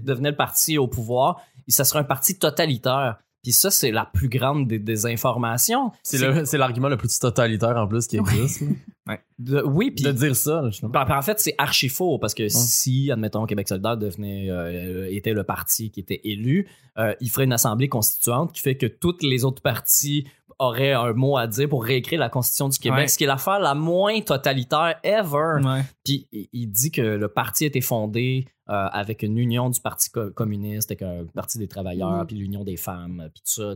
[0.05, 3.19] devient- le parti au pouvoir, ça serait un parti totalitaire.
[3.43, 5.91] Puis ça, c'est la plus grande des désinformations.
[6.03, 8.63] C'est le- c'est l'argument le plus totalitaire en plus qui existe.
[9.39, 10.93] De- oui, puis de dire ça, justement.
[10.97, 15.43] en fait, c'est archi faux parce que si, admettons, Québec solidaire devenait, euh, était le
[15.43, 19.45] parti qui était élu, euh, il ferait une assemblée constituante qui fait que tous les
[19.45, 20.27] autres partis
[20.61, 23.09] auraient un mot à dire pour réécrire la constitution du Québec, Ouais.
[23.09, 25.57] ce qui est l'affaire la moins totalitaire ever.
[26.05, 30.09] Puis il- dit que le parti a été fondé euh, avec une union du Parti
[30.11, 33.75] co- communiste, avec un Parti des travailleurs, puis l'union des femmes, puis tout ça.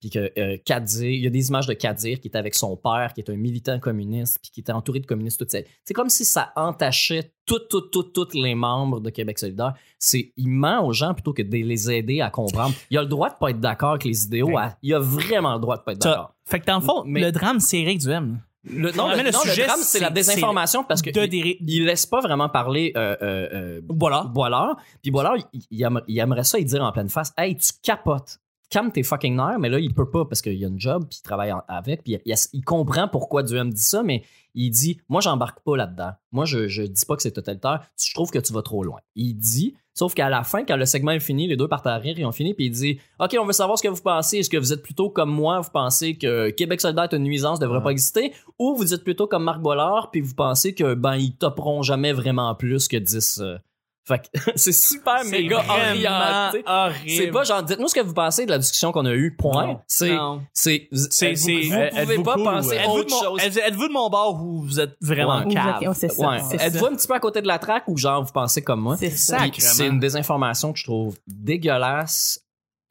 [0.00, 2.76] Puis que euh, Kadir, il y a des images de Kadir qui était avec son
[2.76, 5.94] père, qui est un militant communiste, puis qui était entouré de communistes toute sa C'est
[5.94, 9.72] comme si ça entachait toutes, toutes, toutes, toutes les membres de Québec solidaire.
[9.98, 12.74] C'est, il ment aux gens plutôt que de les aider à comprendre.
[12.90, 14.48] Il a le droit de pas être d'accord avec les idéaux.
[14.48, 14.56] Ouais.
[14.62, 16.34] à- il a vraiment le droit de pas être d'accord.
[16.44, 18.40] Fait que dans le fond, Mais- le drame, c'est Eric Duhem.
[18.68, 22.04] Le, non, le, le non, le sujet, drame, c'est la désinformation parce que il, laisse
[22.04, 23.80] pas vraiment parler euh, euh, euh.
[23.82, 24.76] Boilard.
[25.02, 25.36] Puis Boilard,
[25.70, 28.40] il aimerait ça, il dire en pleine face Hey, tu capotes.
[28.68, 31.18] Calme tes fucking nerfs, mais là, il peut pas parce qu'il a une job, puis
[31.20, 34.22] il travaille en- avec, puis il, il comprend pourquoi Duhem dit ça, mais
[34.54, 36.10] il dit Moi, j'embarque pas là-dedans.
[36.32, 37.86] Moi, je, je dis pas que c'est totalitaire.
[38.02, 38.98] Je trouve que tu vas trop loin.
[39.14, 41.96] Il dit, sauf qu'à la fin, quand le segment est fini, les deux partent à
[41.96, 44.38] rire, ils ont fini, puis il dit OK, on veut savoir ce que vous pensez.
[44.38, 47.60] Est-ce que vous êtes plutôt comme moi, vous pensez que Québec solidaire est une nuisance,
[47.60, 51.14] devrait pas exister, ou vous êtes plutôt comme Marc Bollard, puis vous pensez que ben
[51.16, 53.40] ils toperont jamais vraiment plus que 10.
[53.42, 53.58] euh.
[54.06, 56.62] Fait que c'est super méga vraiment orienté.
[56.66, 57.10] horrible.
[57.10, 59.66] C'est pas genre, dites-nous ce que vous pensez de la discussion qu'on a eue, point.
[59.66, 59.80] Non.
[59.88, 60.42] C'est, Non.
[60.52, 61.74] c'est, C'est- vous, c'est- vous?
[61.74, 62.76] êtes-vous pouvez pas cool, penser ouais.
[62.76, 63.40] Êtes-vous de, autre mon, chose?
[63.44, 65.82] êtes- êtes-vous de mon bord ou vous êtes vraiment cave?
[65.82, 66.28] êtes- oh, c'est ça.
[66.30, 66.38] Ouais.
[66.48, 66.66] c'est ça.
[66.66, 68.96] Êtes-vous un petit peu à côté de la traque ou genre vous pensez comme moi?
[68.96, 69.38] C'est ça.
[69.50, 72.40] Puis C'est une désinformation que je trouve dégueulasse.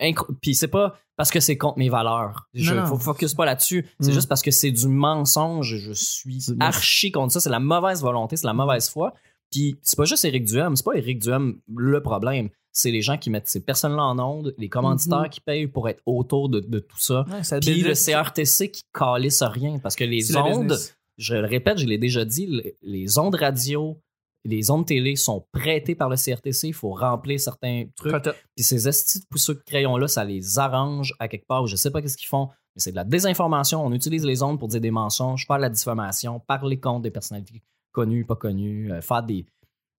[0.02, 2.50] Incro- Puis c'est pas parce que c'est contre mes valeurs.
[2.54, 2.88] Je Non, non.
[2.88, 3.88] faut focus pas là-dessus.
[4.02, 4.14] C'est Mm.
[4.16, 5.78] juste parce que c'est du mensonge.
[5.78, 7.40] Je suis C'est- archi contre ça.
[7.40, 9.14] C'est la mauvaise volonté, c'est la mauvaise foi.
[9.52, 12.50] Puis c'est pas juste Éric Duhem, c'est pas Éric Duhem le problème.
[12.72, 15.30] C'est les gens qui mettent ces personnes-là en onde, les commanditaires Mhm.
[15.30, 17.26] qui payent pour être autour de, de tout ça.
[17.32, 20.76] Ouais, ça Puis le CRTC qui calisse rien parce que les ondes,
[21.18, 23.98] je le répète, je l'ai déjà dit, le- les ondes radio,
[24.44, 26.68] les ondes télé sont prêtées par le CRTC.
[26.68, 28.14] Il faut remplir certains trucs.
[28.56, 31.66] Puis ces estis de pousseux de crayons-là, ça les arrange à quelque part.
[31.68, 33.84] Je sais pas qu'est-ce qu'ils font, mais c'est de la désinformation.
[33.86, 37.12] On utilise les ondes pour dire des mensonges, faire de la diffamation, parler contre des
[37.12, 37.64] personnalités
[37.96, 39.46] connues, pas connues, euh, faire des,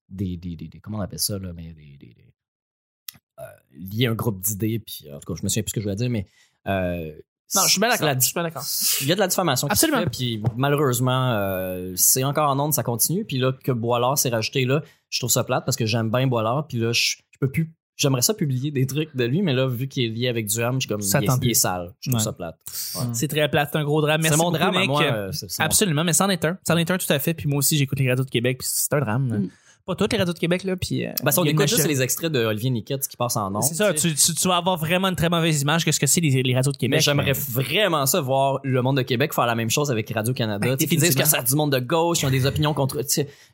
[0.08, 1.52] des, des, des- Comment on appelle ça, là?
[1.52, 2.14] Mais des.
[3.40, 5.80] euh, lier un groupe d'idées, puis en tout cas, je me souviens plus ce que
[5.80, 6.26] je voulais dire, mais.
[6.68, 7.12] euh,
[7.54, 8.06] Non, je suis bien d'accord.
[8.06, 8.64] la- Je suis bien d'accord.
[9.02, 10.04] il y a de la diffamation qui se Absolument.
[10.04, 13.24] fait, puis malheureusement, c'est encore en onde, ça continue.
[13.24, 16.26] Puis là, que Boilard s'est rajouté là, je trouve ça plate parce que j'aime bien
[16.26, 16.66] Boilard.
[16.66, 17.72] Puis là, je, je peux plus.
[17.96, 20.74] J'aimerais ça publier des trucs de lui, mais là, vu qu'il est lié avec Duham,
[20.74, 21.00] je suis comme.
[21.00, 21.94] Ça il, est, il sale.
[22.00, 22.24] Je trouve Ouais.
[22.24, 22.56] ça plate.
[23.14, 24.20] C'est très plate, c'est un gros drame.
[24.22, 25.02] C'est mon drame à moi.
[25.02, 26.58] euh, Absolument, mais c'en est un.
[26.66, 27.32] C'en est un tout à fait.
[27.34, 29.26] Puis moi aussi, j'écoute les radios de Québec, puis c'est un drame.
[29.44, 29.48] Mm.
[29.86, 30.74] Pas toutes les radios de Québec, là.
[30.74, 33.54] Puis, euh, Ben, si on écoute juste les extraits de Olivier Niquette qui passent en
[33.54, 33.62] ondes.
[33.62, 36.08] C'est ça, tu tu, tu- vas avoir vraiment une très mauvaise image que ce que
[36.08, 36.96] c'est les, les radios de Québec.
[36.98, 40.58] Mais j'aimerais vraiment ça voir le monde de Québec faire la même chose avec Radio-Canada.
[40.70, 43.00] Ben, sais, qu'ils disent que a du monde de gauche, ils ont des opinions contre.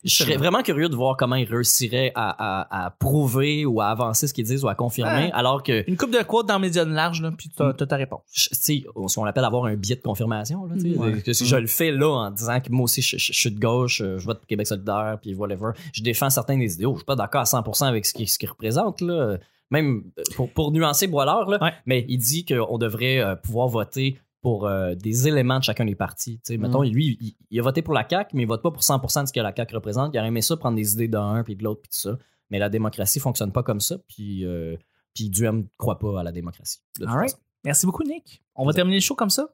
[0.05, 2.31] Je serais vraiment curieux de voir comment ils réussiraient à,
[2.63, 5.99] à- à prouver ou à avancer ce qu'ils disent ou à confirmer, alors que Une
[5.99, 8.23] coupe de quotes dans média de large, là, puis t'as ta réponse.
[8.33, 10.65] je- tu sais, ce qu'on appelle avoir un biais de confirmation.
[10.65, 11.35] Là, Ouais.
[11.35, 13.61] si je le fais là en disant que moi aussi je, je- je suis de
[13.61, 16.93] gauche, euh, je vote pour Québec solidaire, puis whatever, je défends certains des idéaux.
[16.95, 19.01] Je suis pas d'accord à 100% avec ce qu'il ce qu'il représente.
[19.01, 19.39] Là.
[19.71, 21.73] Même euh, pour, pour nuancer Boilard, là, Ouais.
[21.87, 25.95] mais il dit qu'on devrait euh, pouvoir voter pour euh, des éléments de chacun des
[25.95, 26.41] partis.
[26.45, 28.83] Sais, Mettons, lui, il, il a voté pour la CAQ, mais il vote pas pour
[28.83, 30.13] 100% de ce que la CAQ représente.
[30.15, 32.19] Il aurait aimé ça prendre des idées d'un puis de l'autre, puis tout ça.
[32.51, 34.77] Mais la démocratie fonctionne pas comme ça, puis, euh,
[35.15, 36.81] puis Duhem ne croit pas à la démocratie.
[36.99, 37.31] de toute All right.
[37.31, 37.43] façon.
[37.65, 38.43] Merci beaucoup, Nick.
[38.57, 39.49] On va terminer le show comme ça?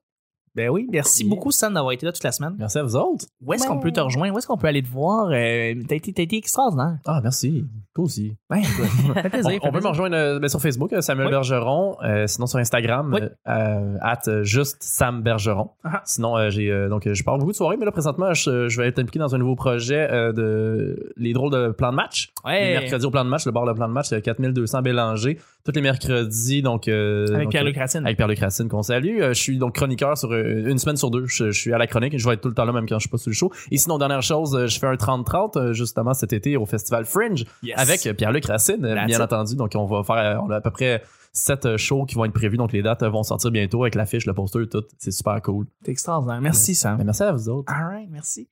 [0.58, 2.54] Ben oui, merci beaucoup, Sam, d'avoir été là toute la semaine.
[2.58, 3.26] Merci à vous autres.
[3.46, 4.34] Où est-ce qu'on peut te rejoindre?
[4.34, 5.28] Où est-ce qu'on peut aller te voir?
[5.30, 6.96] Euh, t'as, été, t'as été extraordinaire.
[7.06, 7.64] Ah, merci.
[7.94, 8.34] Toi aussi.
[8.50, 9.46] Ben, ça fait plaisir.
[9.46, 11.30] On, fait on peut me rejoindre euh, ben, sur Facebook, euh, Samuel Oui.
[11.32, 11.96] Bergeron.
[12.02, 13.20] euh, sinon sur Instagram, Oui.
[13.48, 15.70] euh, at juste Sam Bergeron.
[15.84, 16.02] Ah.
[16.04, 18.80] Sinon, euh, j'ai euh, donc je parle beaucoup de soirées, mais là présentement, je, je
[18.80, 22.30] vais être impliqué dans un nouveau projet euh, de les drôles de plan de match.
[22.44, 22.70] Les Ouais.
[22.80, 25.38] mercredis au plan de match, le bar de plan de match, euh, 4200 Bélanger.
[25.64, 28.04] Tous les mercredis, donc euh, Avec donc, euh, Racine.
[28.06, 29.20] avec Pierre-Luc Racine qu'on salue.
[29.20, 31.26] Euh, je suis donc chroniqueur sur euh, une semaine sur deux.
[31.26, 32.16] Je, je suis à la chronique.
[32.18, 33.50] Je vais être tout le temps là, même quand je suis pas sur le show.
[33.70, 37.04] Et sinon, dernière chose, euh, je fais un 30-30 euh, justement cet été au Festival
[37.04, 37.78] Fringe Yes.
[37.78, 39.22] avec euh, Pierre-Luc Racine, euh, That's bien it.
[39.22, 39.56] entendu.
[39.56, 42.24] Donc, on va faire, euh, on a à peu près sept euh, shows qui vont
[42.24, 42.56] être prévus.
[42.56, 44.84] Donc, les dates euh, vont sortir bientôt avec l'affiche, le poster, tout.
[44.98, 45.66] C'est super cool.
[45.84, 46.40] T'es extraordinaire.
[46.40, 46.96] Merci, Sam.
[46.98, 47.72] Mais merci à vous autres.
[47.72, 48.48] All right, merci.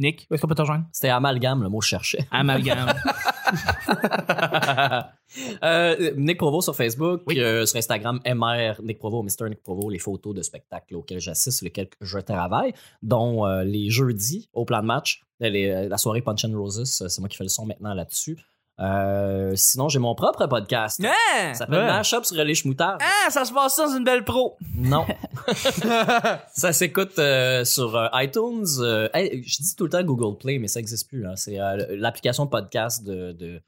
[0.00, 0.86] Nick, où est-ce qu'on peut te rejoindre?
[0.92, 2.26] C'était amalgame, le mot que je cherchais.
[2.32, 2.92] Amalgame.
[5.62, 7.38] Euh, Nick Provo sur Facebook, Oui.
[7.38, 9.48] euh, sur Instagram, MR Nick Provo, Mr.
[9.48, 13.90] Nick Provo, les photos de spectacles auxquels j'assiste, sur lesquels je travaille, dont euh, les
[13.90, 17.44] jeudis au plan de match, les- la soirée Punch and Roses, c'est moi qui fais
[17.44, 18.38] le son maintenant là-dessus.
[18.80, 21.00] Euh, sinon, j'ai mon propre podcast.
[21.04, 21.52] Ah!
[21.52, 21.86] Ça s'appelle Ouais.
[21.86, 22.98] Mashup sur les Schmoutards.
[23.00, 24.56] Ah, ça se passe dans une belle pro.
[24.74, 25.04] Non.
[26.54, 28.64] ça s'écoute euh, sur euh, iTunes.
[28.80, 31.26] euh, hey, je dis tout le temps Google Play, mais ça n'existe plus.
[31.26, 31.34] hein.
[31.36, 33.60] C'est euh, l'application podcast de, de,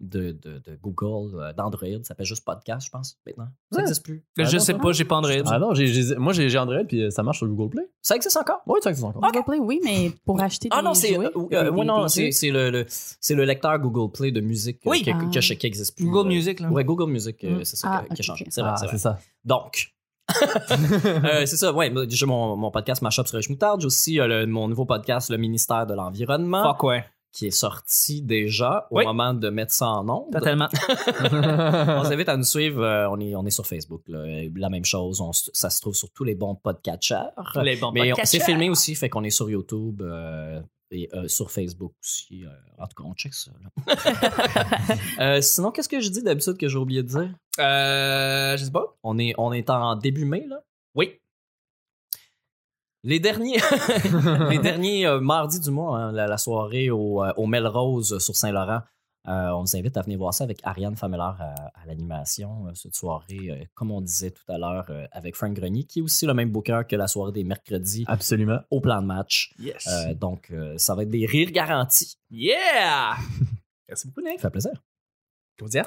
[0.00, 1.88] de, de- de Google, euh, d'Android.
[1.98, 3.46] Ça s'appelle juste podcast, je pense, maintenant.
[3.70, 3.82] Ça Ouais.
[3.82, 4.24] n'existe plus.
[4.38, 5.32] Ah, je non, sais pas, j'ai pas Android.
[5.46, 7.88] Ah non, j'ai- j'ai- moi j'ai Android puis euh, ça marche sur Google Play.
[8.02, 8.60] Ça existe encore?
[8.66, 9.22] Oui, ça existe encore.
[9.22, 12.08] Google Play, oui, mais pour acheter des Ah non, c'est jouets, euh, des- euh, non,
[12.08, 15.02] c'est c'est le, le- c'est le lecteur Google Play de musique euh, Oui.
[15.02, 15.40] qui, Ah.
[15.40, 16.04] qui existe plus.
[16.06, 16.70] Google Music, là.
[16.70, 17.64] Ouais, Google Music, Mm.
[17.64, 18.44] c'est ça Ah, qui a- qui a ok, changé.
[18.46, 18.52] ok.
[18.52, 18.96] C'est vrai, Ah, c'est vrai.
[18.96, 19.18] c'est ça.
[19.44, 19.90] Donc,
[20.70, 21.92] euh, c'est ça, ouais.
[22.08, 23.80] J'ai mon, mon podcast Mashup sur les Schmoutards.
[23.80, 27.04] J'ai aussi euh, le- mon nouveau podcast, Le ministère de l'Environnement, Fuck ouais.
[27.34, 29.04] Qui est sorti déjà au Oui.
[29.04, 30.30] moment de mettre ça en ondes.
[30.32, 30.68] Totalement.
[31.20, 32.80] On vous invite à nous suivre.
[32.82, 34.02] euh, on, est, on est sur Facebook.
[34.06, 34.24] là.
[34.56, 35.20] La même chose.
[35.20, 37.30] On ça se trouve sur tous les bons podcatchers.
[37.62, 40.60] Les bons Mais s'est filmé aussi, fait qu'on est sur YouTube euh,
[40.92, 42.44] et euh, sur Facebook aussi.
[42.78, 43.50] en tout cas, on check ça.
[45.18, 45.40] là.
[45.42, 47.30] Sinon, qu'est-ce que je dis d'habitude que j'ai oublié de dire?
[47.58, 48.96] Je sais pas.
[49.02, 50.60] On est, on est en début mai, là?
[50.94, 51.18] Oui.
[53.06, 53.58] Les derniers,
[54.50, 58.34] les derniers euh, mardis du mois, hein, la, la soirée au, euh, au Melrose sur
[58.34, 58.80] Saint-Laurent,
[59.28, 62.66] euh, on vous invite à venir voir ça avec Ariane Fameler à, à l'animation.
[62.66, 65.98] euh, cette soirée, euh, comme on disait tout à l'heure, euh, avec Frank Grenier, qui
[65.98, 68.60] est aussi le même booker que la soirée des mercredis Absolument.
[68.70, 69.52] au plan de match.
[69.58, 69.86] Yes.
[69.86, 72.16] Euh, donc, euh, ça va être des rires garantis.
[72.30, 73.16] yeah!
[73.88, 74.40] Merci beaucoup, Nick.
[74.40, 74.72] Ça fait plaisir.
[75.58, 75.86] Claudia?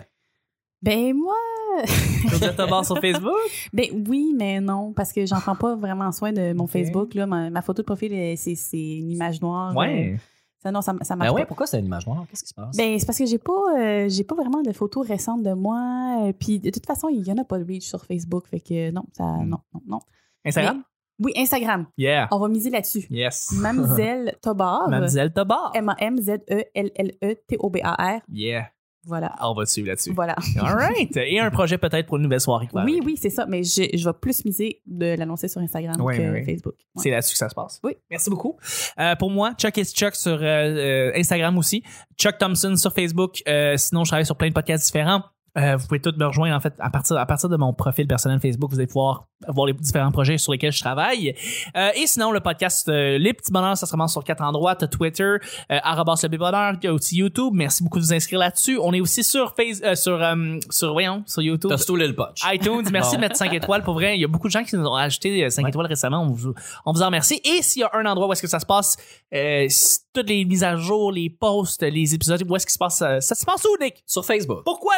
[0.82, 1.34] Ben moi,
[2.58, 3.34] Tabar sur Facebook?
[3.74, 6.72] ben oui, mais non, parce que j'en prends pas vraiment soin de mon Ok.
[6.72, 7.14] Facebook.
[7.16, 7.26] Là.
[7.26, 9.76] Ma, ma photo de profil, euh, c'est une image noire.
[9.76, 10.18] Ouais.
[10.62, 11.48] Ça, non, ça, ça marche Ben ouais, pas.
[11.48, 12.26] pourquoi c'est une image noire?
[12.30, 12.76] Qu'est-ce qui se passe?
[12.76, 16.26] Ben, c'est parce que j'ai pas, euh, j'ai pas vraiment de photos récentes de moi.
[16.28, 18.48] euh, Puis de toute façon, il y en a pas de reach sur Facebook.
[18.48, 19.50] Fait que non, ça, Hmm.
[19.50, 20.00] non, non, non.
[20.46, 20.84] Instagram?
[21.20, 21.88] Oui, Instagram.
[21.98, 22.28] Yeah.
[22.32, 23.08] On va miser là-dessus.
[23.10, 23.52] Yes.
[23.54, 24.88] Mamzelle Tobar.
[24.90, 25.72] Mademoiselle Tobar.
[25.74, 28.22] M-A-M-Z-E-L-L-E-T-O-B-A-R.
[28.32, 28.68] Yeah.
[29.08, 29.34] Voilà.
[29.42, 30.12] On va te suivre là-dessus.
[30.14, 30.36] Voilà.
[30.62, 31.16] All right.
[31.18, 32.68] Et un projet peut-être pour une nouvelle soirée.
[32.74, 33.46] va Oui, oui, c'est ça.
[33.48, 36.46] Mais je, je vais plus miser de l'annoncer sur Instagram Oui, que oui.
[36.46, 36.76] Facebook.
[36.76, 37.04] Ouais.
[37.04, 37.80] C'est là-dessus que ça se passe.
[37.84, 37.94] Oui.
[38.12, 38.58] Merci beaucoup.
[39.00, 41.84] Euh, pour moi, Chuck is Chuck sur euh, euh, Instagram aussi.
[42.18, 43.42] Chuck Thompson sur Facebook.
[43.48, 45.24] Euh, sinon, je travaille sur plein de podcasts différents.
[45.58, 48.08] Euh, vous pouvez tous me rejoindre en fait à partir à partir de mon profil
[48.08, 48.70] personnel Facebook.
[48.72, 51.36] Vous allez pouvoir voir les différents projets sur lesquels je travaille.
[51.76, 54.76] Euh, et sinon, le podcast euh, Les Petits Bonheurs, ça se commence sur quatre endroits.
[54.76, 55.38] T'as Twitter, euh,
[55.70, 57.54] arrobas le bonheur, il y a aussi YouTube.
[57.54, 58.78] Merci beaucoup de vous inscrire là-dessus.
[58.82, 61.70] On est aussi sur Face, euh, sur euh, sur voyons, sur YouTube.
[61.72, 62.42] T'as stoulé le punch.
[62.46, 62.84] iTunes.
[62.92, 63.84] Merci de mettre 5 étoiles.
[63.84, 65.70] Pour vrai, il y a beaucoup de gens qui nous ont ajouté 5 Ouais.
[65.70, 66.22] étoiles récemment.
[66.24, 66.54] On vous,
[66.86, 67.42] on vous en remercie.
[67.44, 68.96] Et s'il y a un endroit où est-ce que ça se passe,
[69.34, 69.68] euh,
[70.14, 73.22] toutes les mises à jour, les posts, les épisodes, où est-ce qu'il se passe, ça
[73.36, 74.04] se passe où, Nick?
[74.06, 74.62] Sur Facebook.
[74.64, 74.94] Pourquoi?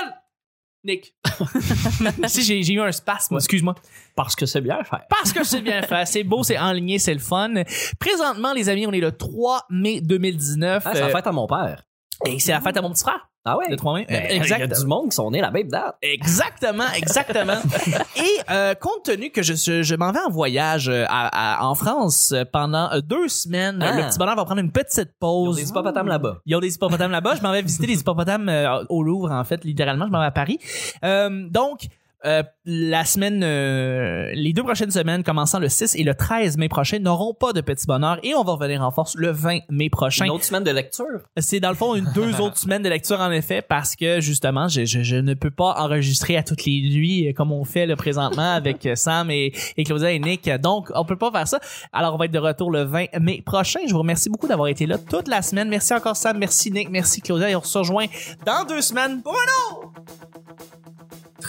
[0.90, 1.14] Nick.
[2.28, 3.76] si j'ai j'ai eu un spasme, excuse-moi.
[4.16, 4.98] Parce que c'est bien fait.
[5.10, 7.54] Parce que c'est bien fait, c'est beau, c'est enligné, c'est le fun.
[8.00, 10.84] Présentement, les amis, on est le 3 mai 2019.
[10.86, 11.84] Ah, c'est la euh, fête à mon père.
[12.26, 13.26] Et c'est la fête à mon petit frère.
[13.46, 13.66] Ah ouais?
[13.70, 14.06] Le 3 mai.
[14.08, 15.96] Ben, Euh, Il y a du monde qui sont nés la même date.
[16.02, 17.56] Exactement, exactement.
[18.18, 21.66] Et euh, compte tenu que je, je, je m'en vais en voyage euh, à, à-
[21.66, 23.96] en France euh, pendant euh, deux semaines, Ah.
[23.96, 25.56] le petit bonheur va prendre une petite Ils ont pause.
[25.56, 26.40] des hippopotames là-bas.
[26.46, 27.36] Ils ont des hippopotames là-bas.
[27.38, 30.06] Je m'en vais visiter les hippopotames euh, au Louvre, en fait, littéralement.
[30.06, 30.60] Je m'en vais à Paris.
[31.06, 31.88] Euh, donc,
[32.26, 36.68] euh, la semaine, euh, les deux prochaines semaines, commençant le 6 et le 13 mai
[36.68, 39.90] prochain, n'auront pas de petit bonheur et on va revenir en force le 20 mai
[39.90, 40.26] prochain.
[40.26, 41.06] Une autre semaine de lecture?
[41.38, 44.68] C'est dans le fond une deux autres semaines de lecture en effet parce que justement
[44.68, 47.86] je, je, je ne peux pas enregistrer à toutes les nuits euh, comme on fait
[47.86, 50.50] le présentement avec euh, Sam et, et Claudia et Nick.
[50.62, 51.60] Donc on peut pas faire ça.
[51.94, 53.80] Alors on va être de retour le 20 mai prochain.
[53.88, 55.70] Je vous remercie beaucoup d'avoir été là toute la semaine.
[55.70, 56.38] Merci encore Sam.
[56.38, 56.90] Merci Nick.
[56.90, 57.50] Merci Claudia.
[57.50, 58.08] Et on se rejoint
[58.46, 59.94] dans deux semaines pour un autre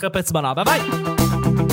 [0.01, 1.70] très petit bonheur bye bye